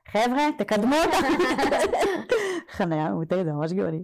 [0.08, 1.16] חבר'ה, תקדמו אותה.
[2.76, 4.02] חנייה ממותגת זה ממש גאוני.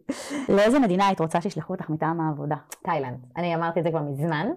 [0.49, 2.57] לאיזה מדינה היית רוצה שישלחו אותך מטעם העבודה?
[2.85, 3.19] תאילנד.
[3.37, 4.49] אני אמרתי את זה כבר מזמן.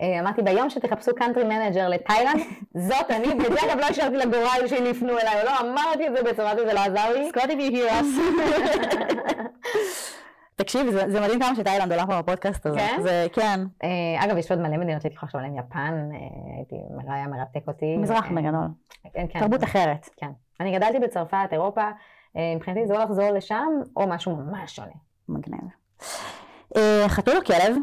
[0.00, 2.40] אה, אמרתי ביום שתחפשו country manager לתאילנד,
[2.74, 6.22] זאת אני, ואת זה אגב לא השארתי לגורל שהם יפנו אליי, לא, אמרתי את זה
[6.22, 7.28] בצורה שזה לא עזר לי.
[7.28, 8.06] סקוטי בי הירס.
[10.56, 12.78] תקשיב, זה, זה מדהים כמה שתאילנד עולה פה בפודקאסט הזה.
[12.78, 12.98] כן?
[13.02, 16.76] זה, כן, אה, אגב, יש עוד מלא מדינות שהייתי יכולה לחשוב עליהן, יפן, אה, הייתי,
[17.08, 17.96] היה מרתק אותי.
[17.96, 18.68] מזרח אה, בגדול.
[19.14, 19.40] כן, כן.
[19.40, 20.08] תרבות אחרת.
[20.16, 20.30] כן.
[20.60, 21.90] אני גדלתי בצרפת, אירופה,
[22.36, 24.92] אה, מבחינתי זה או לחזור לשם, או משהו ממש שונה.
[25.28, 25.60] מגניב.
[26.76, 27.76] אה, חתול או כלב?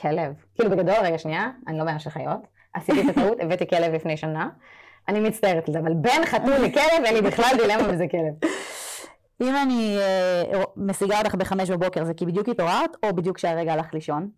[0.00, 0.34] כלב.
[0.54, 2.40] כאילו בגדול, רגע שנייה, אני לא בעיה של חיות.
[2.74, 4.48] עשיתי את הטעות, הבאתי כלב לפני שנה.
[5.08, 8.50] אני מצטערת על זה, אבל בין חתול לכלב, אין לי בכלל דילמה וזה כלב.
[9.40, 13.94] אם אני אה, משיגה אותך בחמש בבוקר, זה כי בדיוק התעוררת, או בדיוק שהרגע הלך
[13.94, 14.28] לישון?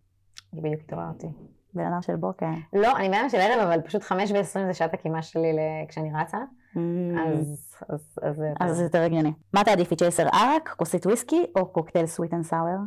[0.53, 1.27] היא בדיוק התעוררתי.
[1.73, 2.45] בן אדם של בוקר.
[2.73, 5.47] לא, אני בעיה של ערב, אבל פשוט חמש ועשרים זה שעת הקימה שלי
[5.89, 6.37] כשאני רצה,
[6.75, 7.75] אז...
[7.89, 8.19] אז...
[8.23, 8.35] אז...
[8.35, 8.63] זה- Mm.
[8.65, 9.33] אז זה יותר הגיוני.
[9.53, 12.77] מה תעדיפי, צ'ייסר ערק, כוסית וויסקי, או קוקטייל sweet and sour?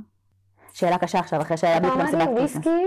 [0.72, 2.28] שאלה קשה עכשיו, אחרי שהיה בדיוק Christmas.
[2.38, 2.84] וויסקי?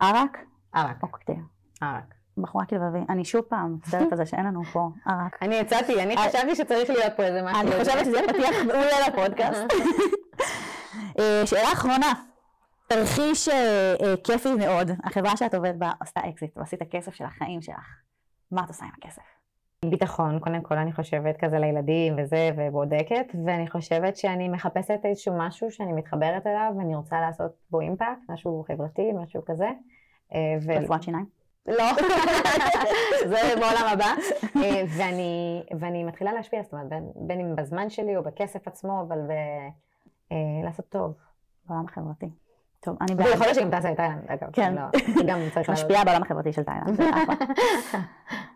[0.00, 0.38] ערק
[0.74, 1.02] ערק.
[1.02, 1.38] או קוקטייל?
[1.82, 2.14] ערק.
[2.42, 2.98] בחורה כלבבי.
[3.08, 5.42] אני שוב פעם מצטערת על זה שאין לנו פה ערק.
[5.42, 7.60] אני הצעתי, אני אה, חשבתי שצריך להיות פה איזה משהו.
[7.60, 9.62] אני חושבת שזה פתיח מעולה לפודקאסט.
[11.18, 12.12] אה, שאלה אחרונה.
[12.86, 14.90] תרחיש אה, אה, כיפי מאוד.
[15.04, 18.00] החברה שאת עובדת בה עשתה אקזיט, ועשית כסף של החיים שלך.
[18.50, 19.22] מה את עושה עם הכסף?
[19.84, 25.70] ביטחון, קודם כל אני חושבת כזה לילדים וזה, ובודקת, ואני חושבת שאני מחפשת איזשהו משהו
[25.70, 29.68] שאני מתחברת אליו, ואני רוצה לעשות בו impact, משהו חברתי, משהו כזה.
[30.34, 31.41] אה, ו- רפואת שיניים?
[31.66, 31.84] לא,
[33.30, 34.04] זה בעולם הבא.
[34.62, 39.04] אה, ואני, ואני מתחילה להשפיע, זאת אומרת, בין, בין אם בזמן שלי או בכסף עצמו,
[39.08, 39.30] אבל ב,
[40.32, 41.12] אה, לעשות טוב.
[41.68, 42.26] בעולם החברתי.
[42.80, 43.26] טוב, אני בעד.
[43.26, 44.48] ויכול להיות שגם טסה לתאילנד, אגב.
[44.52, 44.74] כן.
[44.74, 44.80] לא,
[45.26, 45.70] גם צריך.
[45.70, 46.94] משפיעה בעולם החברתי של תאילנד.
[46.94, 47.34] זה אחלה.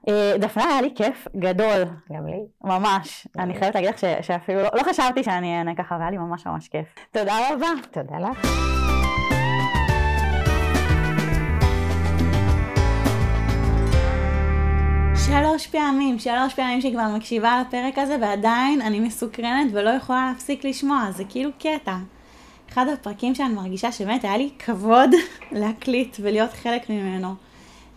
[0.08, 2.46] אה, דפנה, היה לי כיף גדול, גם לי.
[2.64, 3.28] ממש.
[3.38, 6.68] אני חייבת להגיד לך שאפילו לא- לא חשבתי שאני אענה ככה, והיה לי ממש ממש
[6.68, 6.86] כיף.
[7.10, 7.68] תודה רבה.
[7.90, 8.46] תודה לך.
[15.40, 21.10] שלוש פעמים, שלוש פעמים שכבר מקשיבה לפרק הזה ועדיין אני מסוקרנת ולא יכולה להפסיק לשמוע,
[21.10, 21.96] זה כאילו קטע.
[22.68, 25.10] אחד הפרקים שאני מרגישה שבאמת היה לי כבוד
[25.60, 27.34] להקליט ולהיות חלק ממנו.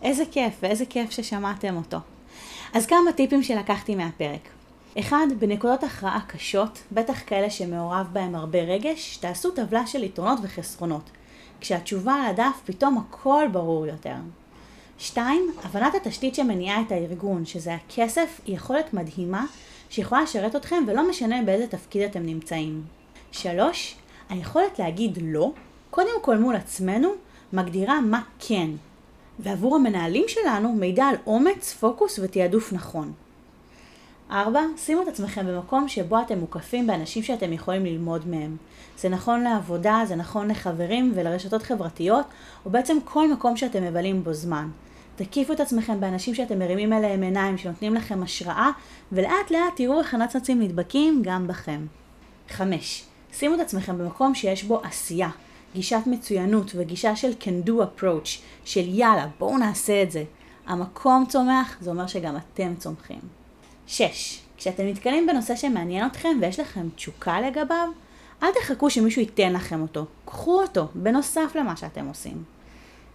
[0.02, 1.98] איזה כיף ואיזה כיף ששמעתם אותו.
[2.74, 4.48] אז כמה טיפים שלקחתי מהפרק.
[4.98, 11.10] אחד, בנקודות הכרעה קשות, בטח כאלה שמעורב בהם הרבה רגש, תעשו טבלה של יתרונות וחסרונות.
[11.60, 14.14] כשהתשובה על הדף פתאום הכל ברור יותר.
[15.00, 19.46] שתיים, הבנת התשתית שמניעה את הארגון, שזה הכסף, היא יכולת מדהימה
[19.90, 22.82] שיכולה לשרת אתכם ולא משנה באיזה תפקיד אתם נמצאים.
[23.32, 23.96] שלוש,
[24.28, 25.52] היכולת להגיד לא,
[25.90, 27.08] קודם כל מול עצמנו,
[27.52, 28.70] מגדירה מה כן.
[29.38, 33.12] ועבור המנהלים שלנו, מידע על אומץ, פוקוס ותעדוף נכון.
[34.30, 38.56] ארבע, שימו את עצמכם במקום שבו אתם מוקפים באנשים שאתם יכולים ללמוד מהם.
[38.98, 42.26] זה נכון לעבודה, זה נכון לחברים ולרשתות חברתיות,
[42.66, 44.68] או בעצם כל מקום שאתם מבלים בו זמן.
[45.24, 48.70] תקיפו את עצמכם באנשים שאתם מרימים אליהם עיניים, שנותנים לכם השראה,
[49.12, 51.86] ולאט לאט תראו איך הנצנצים נדבקים גם בכם.
[52.48, 53.04] 5.
[53.32, 55.28] שימו את עצמכם במקום שיש בו עשייה,
[55.74, 58.28] גישת מצוינות וגישה של can do approach,
[58.64, 60.24] של יאללה, בואו נעשה את זה.
[60.66, 63.20] המקום צומח, זה אומר שגם אתם צומחים.
[63.86, 64.40] 6.
[64.56, 67.88] כשאתם נתקלים בנושא שמעניין אתכם ויש לכם תשוקה לגביו,
[68.42, 70.06] אל תחכו שמישהו ייתן לכם אותו.
[70.24, 72.59] קחו אותו, בנוסף למה שאתם עושים.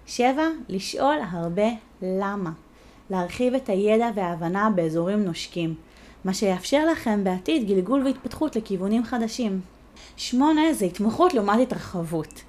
[0.07, 0.43] 7.
[0.69, 1.67] לשאול הרבה
[2.01, 2.51] למה.
[3.09, 5.73] להרחיב את הידע וההבנה באזורים נושקים,
[6.25, 9.61] מה שיאפשר לכם בעתיד גלגול והתפתחות לכיוונים חדשים.
[10.17, 10.73] 8.
[10.73, 12.41] זה התמחות לעומת התרחבות.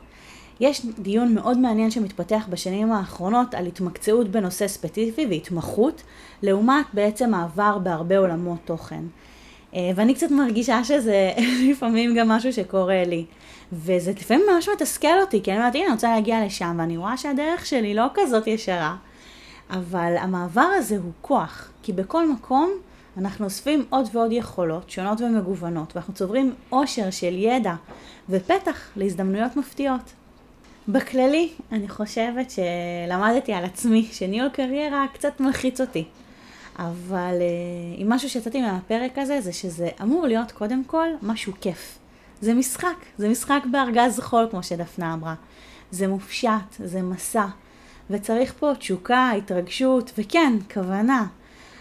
[0.60, 6.02] יש דיון מאוד מעניין שמתפתח בשנים האחרונות על התמקצעות בנושא ספציפי והתמחות,
[6.42, 9.02] לעומת בעצם מעבר בהרבה עולמות תוכן.
[9.76, 11.32] אה, ואני קצת מרגישה שזה
[11.70, 13.24] לפעמים גם משהו שקורה לי.
[13.72, 17.16] וזה לפעמים ממש מתסכל אותי, כי אני אומרת, הנה, אני רוצה להגיע לשם, ואני רואה
[17.16, 18.96] שהדרך שלי לא כזאת ישרה.
[19.70, 22.70] אבל המעבר הזה הוא כוח, כי בכל מקום
[23.18, 27.74] אנחנו אוספים עוד ועוד יכולות שונות ומגוונות, ואנחנו צוברים עושר של ידע
[28.28, 30.12] ופתח להזדמנויות מפתיעות.
[30.88, 36.04] בכללי, אני חושבת שלמדתי על עצמי שניהול קריירה קצת מלחיץ אותי.
[36.78, 37.34] אבל
[38.02, 41.98] אם משהו שיצאתי מהפרק הזה, זה שזה אמור להיות קודם כל משהו כיף.
[42.40, 45.34] זה משחק, זה משחק בארגז חול, כמו שדפנה אמרה.
[45.90, 47.46] זה מופשט, זה מסע.
[48.10, 51.26] וצריך פה תשוקה, התרגשות, וכן, כוונה.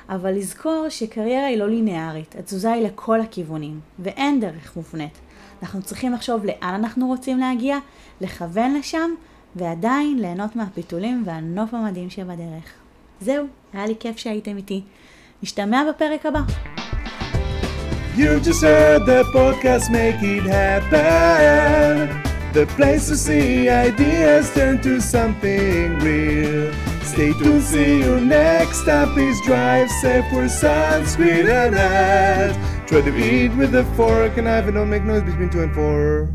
[0.09, 5.19] אבל לזכור שקריירה היא לא לינארית, התזוזה היא לכל הכיוונים, ואין דרך מובנית.
[5.61, 7.77] אנחנו צריכים לחשוב לאן אנחנו רוצים להגיע,
[8.21, 9.11] לכוון לשם,
[9.55, 12.84] ועדיין ליהנות מהפיתולים והנוף המדהים שבדרך.
[13.20, 14.82] זהו, היה לי כיף שהייתם איתי.
[15.42, 16.40] נשתמע בפרק הבא.
[18.16, 21.94] You just heard the podcast Make It Happen.
[22.52, 26.72] The place to see ideas turn to something real.
[27.12, 29.08] Stay tuned, see you next time.
[29.14, 32.52] Please drive safe, wear sunscreen and hat.
[32.88, 35.72] Try to eat with a fork and knife and don't make noise between two and
[35.72, 36.28] four.